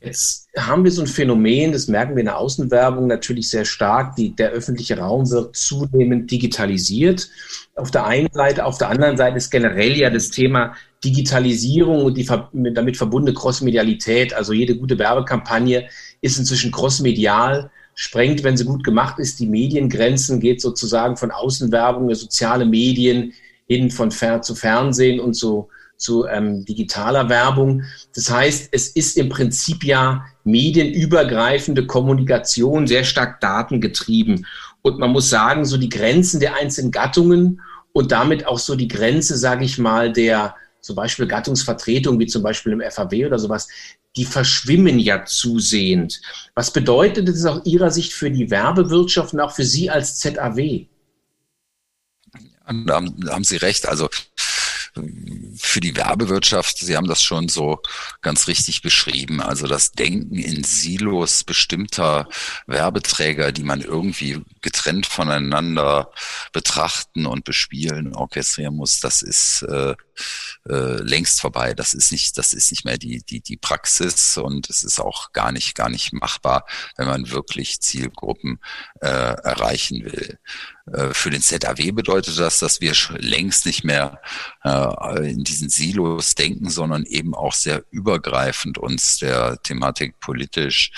Jetzt 0.03 0.49
haben 0.57 0.83
wir 0.83 0.91
so 0.91 1.01
ein 1.01 1.07
Phänomen, 1.07 1.71
das 1.71 1.87
merken 1.87 2.15
wir 2.15 2.19
in 2.19 2.25
der 2.25 2.37
Außenwerbung 2.37 3.07
natürlich 3.07 3.49
sehr 3.49 3.63
stark. 3.63 4.17
Die, 4.17 4.35
der 4.35 4.49
öffentliche 4.49 4.97
Raum 4.97 5.29
wird 5.31 5.55
zunehmend 5.55 6.29
digitalisiert. 6.29 7.29
Auf 7.75 7.89
der 7.89 8.05
einen 8.05 8.27
Seite, 8.33 8.65
auf 8.65 8.77
der 8.77 8.89
anderen 8.89 9.15
Seite 9.15 9.37
ist 9.37 9.49
generell 9.49 9.95
ja 9.95 10.09
das 10.09 10.29
Thema 10.29 10.75
Digitalisierung 11.05 12.03
und 12.03 12.17
die 12.17 12.27
damit 12.73 12.97
verbundene 12.97 13.33
Crossmedialität, 13.33 14.33
also 14.33 14.51
jede 14.51 14.75
gute 14.75 14.99
Werbekampagne 14.99 15.87
ist 16.19 16.37
inzwischen 16.37 16.73
crossmedial, 16.73 17.71
sprengt, 17.95 18.43
wenn 18.43 18.57
sie 18.57 18.65
gut 18.65 18.83
gemacht 18.83 19.19
ist, 19.19 19.39
die 19.39 19.47
Mediengrenzen, 19.47 20.41
geht 20.41 20.59
sozusagen 20.59 21.15
von 21.15 21.31
Außenwerbung, 21.31 22.13
soziale 22.13 22.65
Medien 22.65 23.31
hin 23.67 23.89
von 23.89 24.11
Fer 24.11 24.41
zu 24.41 24.53
Fernsehen 24.53 25.21
und 25.21 25.33
so 25.33 25.69
zu 26.03 26.25
ähm, 26.25 26.65
digitaler 26.65 27.29
Werbung. 27.29 27.83
Das 28.13 28.29
heißt, 28.29 28.69
es 28.71 28.89
ist 28.89 29.17
im 29.17 29.29
Prinzip 29.29 29.83
ja 29.83 30.25
medienübergreifende 30.43 31.87
Kommunikation, 31.87 32.87
sehr 32.87 33.05
stark 33.05 33.39
datengetrieben. 33.39 34.45
Und 34.81 34.99
man 34.99 35.11
muss 35.11 35.29
sagen, 35.29 35.65
so 35.65 35.77
die 35.77 35.89
Grenzen 35.89 36.41
der 36.41 36.55
einzelnen 36.55 36.91
Gattungen 36.91 37.61
und 37.93 38.11
damit 38.11 38.45
auch 38.45 38.59
so 38.59 38.75
die 38.75 38.89
Grenze, 38.89 39.37
sage 39.37 39.63
ich 39.63 39.77
mal, 39.77 40.11
der 40.11 40.55
zum 40.81 40.97
Beispiel 40.97 41.25
Gattungsvertretung, 41.27 42.19
wie 42.19 42.27
zum 42.27 42.43
Beispiel 42.43 42.73
im 42.73 42.81
FAW 42.81 43.25
oder 43.25 43.39
sowas, 43.39 43.69
die 44.17 44.25
verschwimmen 44.25 44.99
ja 44.99 45.23
zusehend. 45.25 46.21
Was 46.53 46.71
bedeutet 46.71 47.29
das 47.29 47.45
aus 47.45 47.65
Ihrer 47.65 47.89
Sicht 47.89 48.11
für 48.11 48.29
die 48.29 48.51
Werbewirtschaft 48.51 49.33
und 49.33 49.39
auch 49.39 49.55
für 49.55 49.63
Sie 49.63 49.89
als 49.89 50.19
ZAW? 50.19 50.85
Da 52.85 53.01
haben 53.29 53.43
Sie 53.43 53.57
recht. 53.57 53.87
Also 53.87 54.09
für 55.57 55.79
die 55.79 55.95
Werbewirtschaft, 55.95 56.77
Sie 56.77 56.95
haben 56.95 57.07
das 57.07 57.23
schon 57.23 57.49
so 57.49 57.81
ganz 58.21 58.47
richtig 58.47 58.81
beschrieben, 58.81 59.41
also 59.41 59.67
das 59.67 59.91
Denken 59.91 60.37
in 60.37 60.63
Silos 60.63 61.43
bestimmter 61.43 62.27
Werbeträger, 62.67 63.51
die 63.51 63.63
man 63.63 63.81
irgendwie 63.81 64.41
getrennt 64.61 65.05
voneinander 65.05 66.11
betrachten 66.51 67.25
und 67.25 67.43
bespielen, 67.43 68.13
orchestrieren 68.13 68.75
muss, 68.75 68.99
das 68.99 69.21
ist 69.21 69.63
äh, 69.63 69.95
äh, 70.69 71.01
längst 71.01 71.41
vorbei. 71.41 71.73
Das 71.73 71.93
ist 71.93 72.11
nicht, 72.11 72.37
das 72.37 72.53
ist 72.53 72.71
nicht 72.71 72.85
mehr 72.85 72.97
die, 72.97 73.23
die, 73.23 73.41
die 73.41 73.57
Praxis 73.57 74.37
und 74.37 74.69
es 74.69 74.83
ist 74.83 74.99
auch 74.99 75.31
gar 75.33 75.51
nicht, 75.51 75.75
gar 75.75 75.89
nicht 75.89 76.13
machbar, 76.13 76.65
wenn 76.97 77.07
man 77.07 77.31
wirklich 77.31 77.81
Zielgruppen 77.81 78.59
äh, 79.01 79.07
erreichen 79.07 80.05
will. 80.05 80.39
Äh, 80.91 81.13
für 81.13 81.29
den 81.29 81.41
ZAW 81.41 81.91
bedeutet 81.91 82.39
das, 82.39 82.59
dass 82.59 82.81
wir 82.81 82.93
längst 83.17 83.65
nicht 83.65 83.83
mehr 83.83 84.21
äh, 84.63 84.69
in 85.17 85.43
diesen 85.43 85.69
Silos 85.69 86.35
denken, 86.35 86.69
sondern 86.69 87.03
eben 87.05 87.33
auch 87.35 87.53
sehr 87.53 87.83
übergreifend 87.91 88.77
uns 88.77 89.17
der 89.17 89.61
Thematik 89.63 90.19
politisch 90.19 90.91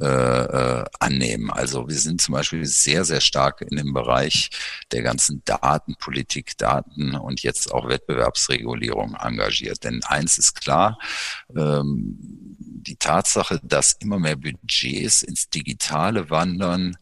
äh, 0.00 0.06
äh, 0.06 0.84
annehmen. 1.00 1.50
Also 1.50 1.88
wir 1.88 1.98
sind 1.98 2.20
zum 2.20 2.34
Beispiel 2.34 2.64
sehr, 2.64 3.04
sehr 3.04 3.20
stark 3.20 3.60
in 3.60 3.76
dem 3.76 3.92
Bereich 3.92 4.50
der 4.90 5.02
ganzen 5.02 5.42
Datenpolitik, 5.44 6.56
Daten 6.58 7.14
und 7.14 7.42
jetzt 7.42 7.72
auch 7.72 7.88
Wettbewerbsregulierung 7.88 9.14
engagiert. 9.14 9.84
Denn 9.84 10.02
eins 10.04 10.38
ist 10.38 10.60
klar, 10.60 10.98
ähm, 11.54 12.16
die 12.18 12.96
Tatsache, 12.96 13.60
dass 13.62 13.92
immer 14.00 14.18
mehr 14.18 14.36
Budgets 14.36 15.22
ins 15.22 15.48
Digitale 15.48 16.30
wandern, 16.30 16.96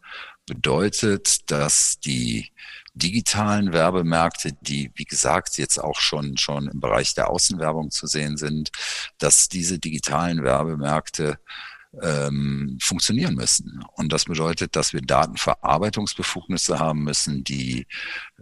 bedeutet, 0.47 1.51
dass 1.51 2.01
die 2.01 2.51
digitalen 2.94 3.72
Werbemärkte, 3.72 4.53
die, 4.61 4.90
wie 4.94 5.05
gesagt, 5.05 5.59
jetzt 5.59 5.79
auch 5.79 6.00
schon, 6.00 6.37
schon 6.37 6.68
im 6.68 6.81
Bereich 6.81 7.14
der 7.14 7.31
Außenwerbung 7.31 7.90
zu 7.90 8.07
sehen 8.07 8.37
sind, 8.37 8.70
dass 9.18 9.48
diese 9.48 9.79
digitalen 9.79 10.42
Werbemärkte 10.42 11.38
ähm, 12.00 12.79
funktionieren 12.81 13.35
müssen. 13.35 13.85
Und 13.94 14.12
das 14.12 14.26
bedeutet, 14.26 14.76
dass 14.76 14.92
wir 14.92 15.00
Datenverarbeitungsbefugnisse 15.00 16.79
haben 16.79 17.03
müssen, 17.03 17.42
die 17.42 17.87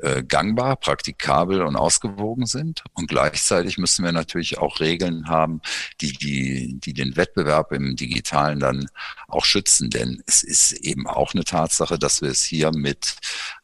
äh, 0.00 0.22
gangbar, 0.22 0.76
praktikabel 0.76 1.62
und 1.62 1.76
ausgewogen 1.76 2.46
sind. 2.46 2.84
Und 2.92 3.08
gleichzeitig 3.08 3.78
müssen 3.78 4.04
wir 4.04 4.12
natürlich 4.12 4.58
auch 4.58 4.80
Regeln 4.80 5.28
haben, 5.28 5.62
die, 6.00 6.12
die, 6.12 6.78
die 6.78 6.92
den 6.92 7.16
Wettbewerb 7.16 7.72
im 7.72 7.96
Digitalen 7.96 8.60
dann 8.60 8.86
auch 9.28 9.44
schützen. 9.44 9.88
Denn 9.88 10.22
es 10.26 10.42
ist 10.42 10.72
eben 10.72 11.06
auch 11.06 11.32
eine 11.34 11.44
Tatsache, 11.44 11.98
dass 11.98 12.20
wir 12.20 12.30
es 12.30 12.44
hier 12.44 12.70
mit 12.72 13.16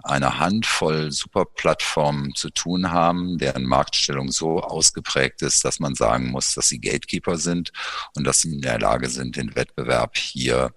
einer 0.02 0.38
Handvoll 0.38 1.12
Superplattformen 1.12 2.34
zu 2.34 2.50
tun 2.50 2.90
haben, 2.90 3.38
deren 3.38 3.64
Marktstellung 3.64 4.30
so 4.30 4.60
ausgeprägt 4.60 5.42
ist, 5.42 5.64
dass 5.64 5.78
man 5.78 5.94
sagen 5.94 6.30
muss, 6.30 6.54
dass 6.54 6.68
sie 6.68 6.80
Gatekeeper 6.80 7.36
sind 7.36 7.72
und 8.14 8.24
dass 8.24 8.40
sie 8.40 8.54
in 8.54 8.62
der 8.62 8.78
Lage 8.78 9.08
sind, 9.08 9.36
den 9.36 9.54
Wettbewerb 9.54 9.73
hier 10.14 10.74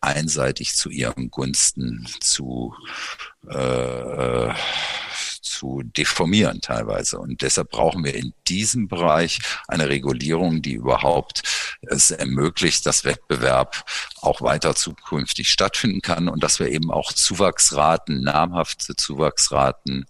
einseitig 0.00 0.74
zu 0.74 0.90
ihren 0.90 1.30
Gunsten 1.30 2.06
zu 2.20 2.74
äh, 3.48 4.52
zu 5.58 5.82
deformieren 5.82 6.60
teilweise. 6.60 7.18
Und 7.18 7.42
deshalb 7.42 7.70
brauchen 7.70 8.04
wir 8.04 8.14
in 8.14 8.32
diesem 8.46 8.86
Bereich 8.86 9.40
eine 9.66 9.88
Regulierung, 9.88 10.62
die 10.62 10.74
überhaupt 10.74 11.42
es 11.82 12.10
ermöglicht, 12.10 12.86
dass 12.86 13.04
Wettbewerb 13.04 13.84
auch 14.20 14.40
weiter 14.40 14.74
zukünftig 14.74 15.50
stattfinden 15.50 16.00
kann 16.00 16.28
und 16.28 16.42
dass 16.42 16.60
wir 16.60 16.68
eben 16.68 16.90
auch 16.90 17.12
Zuwachsraten, 17.12 18.22
namhafte 18.22 18.94
Zuwachsraten 18.94 20.06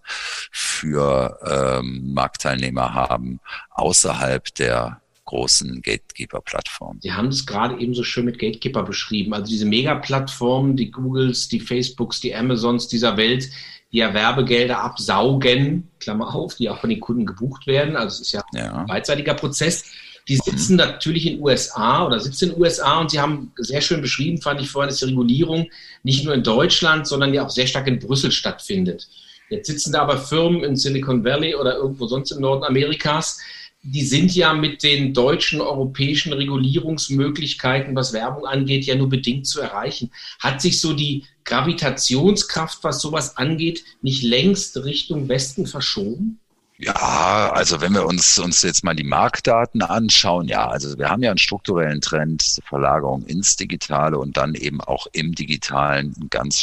für 0.51 1.39
ähm, 1.45 2.13
Marktteilnehmer 2.13 2.93
haben 2.93 3.39
außerhalb 3.71 4.53
der 4.55 5.01
großen 5.29 5.83
Gatekeeper-Plattformen. 5.83 7.01
Sie 7.01 7.13
haben 7.13 7.27
es 7.27 7.45
gerade 7.45 7.79
eben 7.79 7.93
so 7.93 8.03
schön 8.03 8.25
mit 8.25 8.39
Gatekeeper 8.39 8.81
beschrieben. 8.81 9.31
Also 9.35 9.45
diese 9.45 9.65
Mega-Plattformen, 9.65 10.75
die 10.75 10.89
Googles, 10.89 11.47
die 11.47 11.59
Facebooks, 11.59 12.19
die 12.19 12.33
Amazons 12.33 12.87
dieser 12.87 13.15
Welt, 13.15 13.47
die 13.91 13.99
ja 13.99 14.15
Werbegelder 14.15 14.81
absaugen, 14.81 15.87
Klammer 15.99 16.33
auf, 16.33 16.55
die 16.55 16.67
auch 16.67 16.79
von 16.79 16.89
den 16.89 16.99
Kunden 16.99 17.27
gebucht 17.27 17.67
werden. 17.67 17.95
Also 17.95 18.15
es 18.15 18.21
ist 18.21 18.31
ja, 18.31 18.43
ja. 18.55 18.73
ein 18.73 18.87
beidseitiger 18.87 19.35
Prozess. 19.35 19.85
Die 20.27 20.37
sitzen 20.37 20.73
mhm. 20.73 20.79
natürlich 20.79 21.27
in 21.27 21.39
USA 21.39 22.07
oder 22.07 22.19
sitzen 22.19 22.51
in 22.51 22.59
USA 22.59 22.99
und 22.99 23.11
sie 23.11 23.19
haben 23.19 23.51
sehr 23.57 23.81
schön 23.81 24.01
beschrieben, 24.01 24.41
fand 24.41 24.61
ich 24.61 24.69
vorhin, 24.71 24.89
dass 24.89 24.97
die 24.97 25.05
Regulierung 25.05 25.69
nicht 26.01 26.25
nur 26.25 26.33
in 26.33 26.43
Deutschland, 26.43 27.05
sondern 27.05 27.35
ja 27.35 27.45
auch 27.45 27.51
sehr 27.51 27.67
stark 27.67 27.85
in 27.85 27.99
Brüssel 27.99 28.31
stattfindet. 28.31 29.07
Jetzt 29.49 29.67
sitzen 29.67 29.91
da 29.91 30.01
aber 30.01 30.17
Firmen 30.17 30.63
in 30.63 30.75
Silicon 30.75 31.23
Valley 31.23 31.53
oder 31.53 31.75
irgendwo 31.75 32.07
sonst 32.07 32.31
im 32.31 32.41
Norden 32.41 32.63
Amerikas, 32.63 33.39
die 33.81 34.05
sind 34.05 34.35
ja 34.35 34.53
mit 34.53 34.83
den 34.83 35.13
deutschen, 35.13 35.61
europäischen 35.61 36.33
Regulierungsmöglichkeiten, 36.33 37.95
was 37.95 38.13
Werbung 38.13 38.45
angeht, 38.45 38.85
ja 38.85 38.95
nur 38.95 39.09
bedingt 39.09 39.47
zu 39.47 39.61
erreichen. 39.61 40.11
Hat 40.39 40.61
sich 40.61 40.81
so 40.81 40.93
die 40.93 41.25
Gravitationskraft, 41.45 42.83
was 42.83 43.01
sowas 43.01 43.37
angeht, 43.37 43.83
nicht 44.01 44.23
längst 44.23 44.77
Richtung 44.83 45.29
Westen 45.29 45.65
verschoben? 45.65 46.39
Ja, 46.81 47.51
also 47.53 47.81
wenn 47.81 47.93
wir 47.93 48.05
uns, 48.05 48.39
uns 48.39 48.61
jetzt 48.61 48.85
mal 48.85 48.95
die 48.95 49.03
Marktdaten 49.03 49.81
anschauen, 49.81 50.47
ja, 50.47 50.65
also 50.65 50.97
wir 50.97 51.09
haben 51.09 51.21
ja 51.21 51.29
einen 51.29 51.37
strukturellen 51.37 51.99
Trend, 51.99 52.59
Verlagerung 52.63 53.25
ins 53.25 53.57
Digitale 53.57 54.17
und 54.17 54.37
dann 54.37 54.55
eben 54.55 54.79
auch 54.79 55.07
im 55.11 55.35
Digitalen 55.35 56.15
ganz 56.29 56.61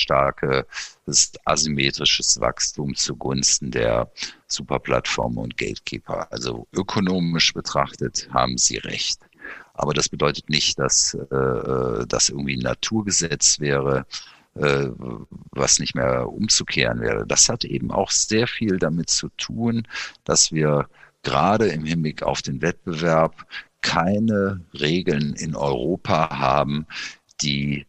starkes 1.07 1.33
asymmetrisches 1.45 2.41
Wachstum 2.41 2.95
zugunsten 2.95 3.71
der 3.71 4.11
Superplattformen 4.49 5.39
und 5.39 5.57
Gatekeeper. 5.57 6.31
Also 6.33 6.67
ökonomisch 6.73 7.53
betrachtet 7.55 8.29
haben 8.33 8.59
Sie 8.59 8.79
recht. 8.79 9.21
Aber 9.75 9.95
das 9.95 10.09
bedeutet 10.09 10.49
nicht, 10.49 10.79
dass 10.79 11.15
äh, 11.15 12.07
das 12.09 12.29
irgendwie 12.31 12.57
ein 12.57 12.63
Naturgesetz 12.63 13.61
wäre, 13.61 14.07
äh, 14.55 14.89
was 15.53 15.79
nicht 15.79 15.95
mehr 15.95 16.29
umzukehren 16.29 17.01
wäre. 17.01 17.27
Das 17.27 17.49
hat 17.49 17.65
eben 17.65 17.91
auch 17.93 18.11
sehr 18.11 18.49
viel 18.49 18.79
damit 18.79 19.11
zu 19.11 19.29
tun, 19.37 19.87
dass 20.25 20.51
wir 20.51 20.89
gerade 21.23 21.69
im 21.69 21.85
Hinblick 21.85 22.23
auf 22.23 22.43
den 22.43 22.63
Wettbewerb 22.63 23.47
keine 23.83 24.61
Regeln 24.73 25.35
in 25.35 25.55
Europa 25.55 26.31
haben, 26.37 26.87
die 27.43 27.87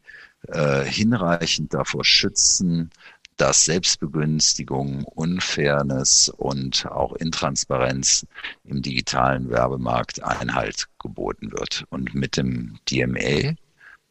äh, 0.47 0.83
hinreichend 0.83 1.73
davor 1.73 2.05
schützen, 2.05 2.91
dass 3.37 3.65
Selbstbegünstigung, 3.65 5.03
Unfairness 5.03 6.29
und 6.29 6.85
auch 6.87 7.13
Intransparenz 7.13 8.25
im 8.63 8.81
digitalen 8.81 9.49
Werbemarkt 9.49 10.23
Einhalt 10.23 10.87
geboten 10.99 11.51
wird. 11.51 11.85
Und 11.89 12.15
mit 12.15 12.35
dem 12.35 12.79
DMA, 12.89 13.53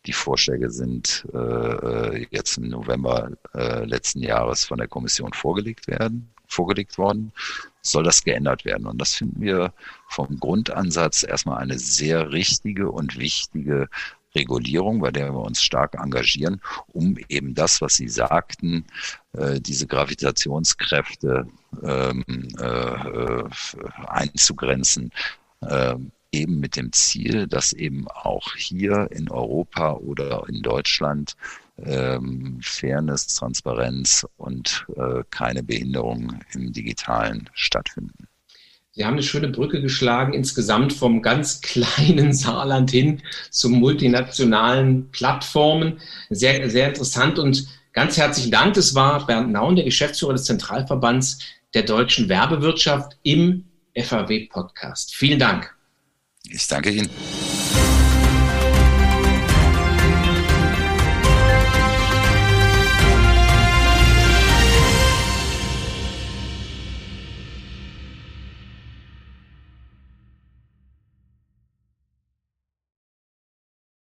die 0.06 0.12
Vorschläge 0.12 0.70
sind 0.70 1.26
äh, 1.34 2.24
jetzt 2.30 2.56
im 2.56 2.68
November 2.68 3.32
äh, 3.54 3.84
letzten 3.84 4.22
Jahres 4.22 4.64
von 4.64 4.78
der 4.78 4.88
Kommission 4.88 5.32
vorgelegt 5.32 5.88
werden, 5.88 6.30
vorgelegt 6.46 6.96
worden, 6.96 7.32
soll 7.82 8.04
das 8.04 8.22
geändert 8.22 8.64
werden. 8.64 8.86
Und 8.86 8.98
das 8.98 9.14
finden 9.14 9.40
wir 9.40 9.72
vom 10.08 10.38
Grundansatz 10.38 11.24
erstmal 11.24 11.58
eine 11.58 11.78
sehr 11.78 12.30
richtige 12.30 12.90
und 12.90 13.18
wichtige 13.18 13.88
Regulierung, 14.36 15.00
bei 15.00 15.10
der 15.10 15.32
wir 15.32 15.40
uns 15.40 15.62
stark 15.62 15.94
engagieren, 15.94 16.60
um 16.92 17.16
eben 17.28 17.54
das, 17.54 17.80
was 17.80 17.96
Sie 17.96 18.08
sagten, 18.08 18.84
äh, 19.32 19.60
diese 19.60 19.86
Gravitationskräfte 19.86 21.46
ähm, 21.82 22.24
äh, 22.58 23.42
einzugrenzen, 24.06 25.10
äh, 25.62 25.96
eben 26.32 26.60
mit 26.60 26.76
dem 26.76 26.92
Ziel, 26.92 27.46
dass 27.46 27.72
eben 27.72 28.06
auch 28.08 28.54
hier 28.56 29.08
in 29.10 29.30
Europa 29.30 29.94
oder 29.94 30.44
in 30.48 30.62
Deutschland 30.62 31.34
ähm, 31.78 32.58
Fairness, 32.62 33.26
Transparenz 33.28 34.26
und 34.36 34.86
äh, 34.96 35.22
keine 35.30 35.62
Behinderung 35.62 36.40
im 36.52 36.72
Digitalen 36.72 37.48
stattfinden. 37.54 38.28
Sie 38.96 39.04
haben 39.04 39.12
eine 39.12 39.22
schöne 39.22 39.48
Brücke 39.48 39.82
geschlagen, 39.82 40.32
insgesamt 40.32 40.94
vom 40.94 41.20
ganz 41.20 41.60
kleinen 41.62 42.32
Saarland 42.32 42.90
hin 42.90 43.20
zu 43.50 43.68
multinationalen 43.68 45.10
Plattformen. 45.10 46.00
Sehr, 46.30 46.70
sehr 46.70 46.88
interessant 46.88 47.38
und 47.38 47.68
ganz 47.92 48.16
herzlichen 48.16 48.50
Dank. 48.50 48.72
Das 48.72 48.94
war 48.94 49.26
Bernd 49.26 49.52
Naun, 49.52 49.76
der 49.76 49.84
Geschäftsführer 49.84 50.32
des 50.32 50.44
Zentralverbands 50.44 51.40
der 51.74 51.82
deutschen 51.82 52.30
Werbewirtschaft 52.30 53.18
im 53.22 53.66
FAW-Podcast. 53.94 55.14
Vielen 55.14 55.38
Dank. 55.38 55.74
Ich 56.48 56.66
danke 56.66 56.90
Ihnen. 56.90 57.10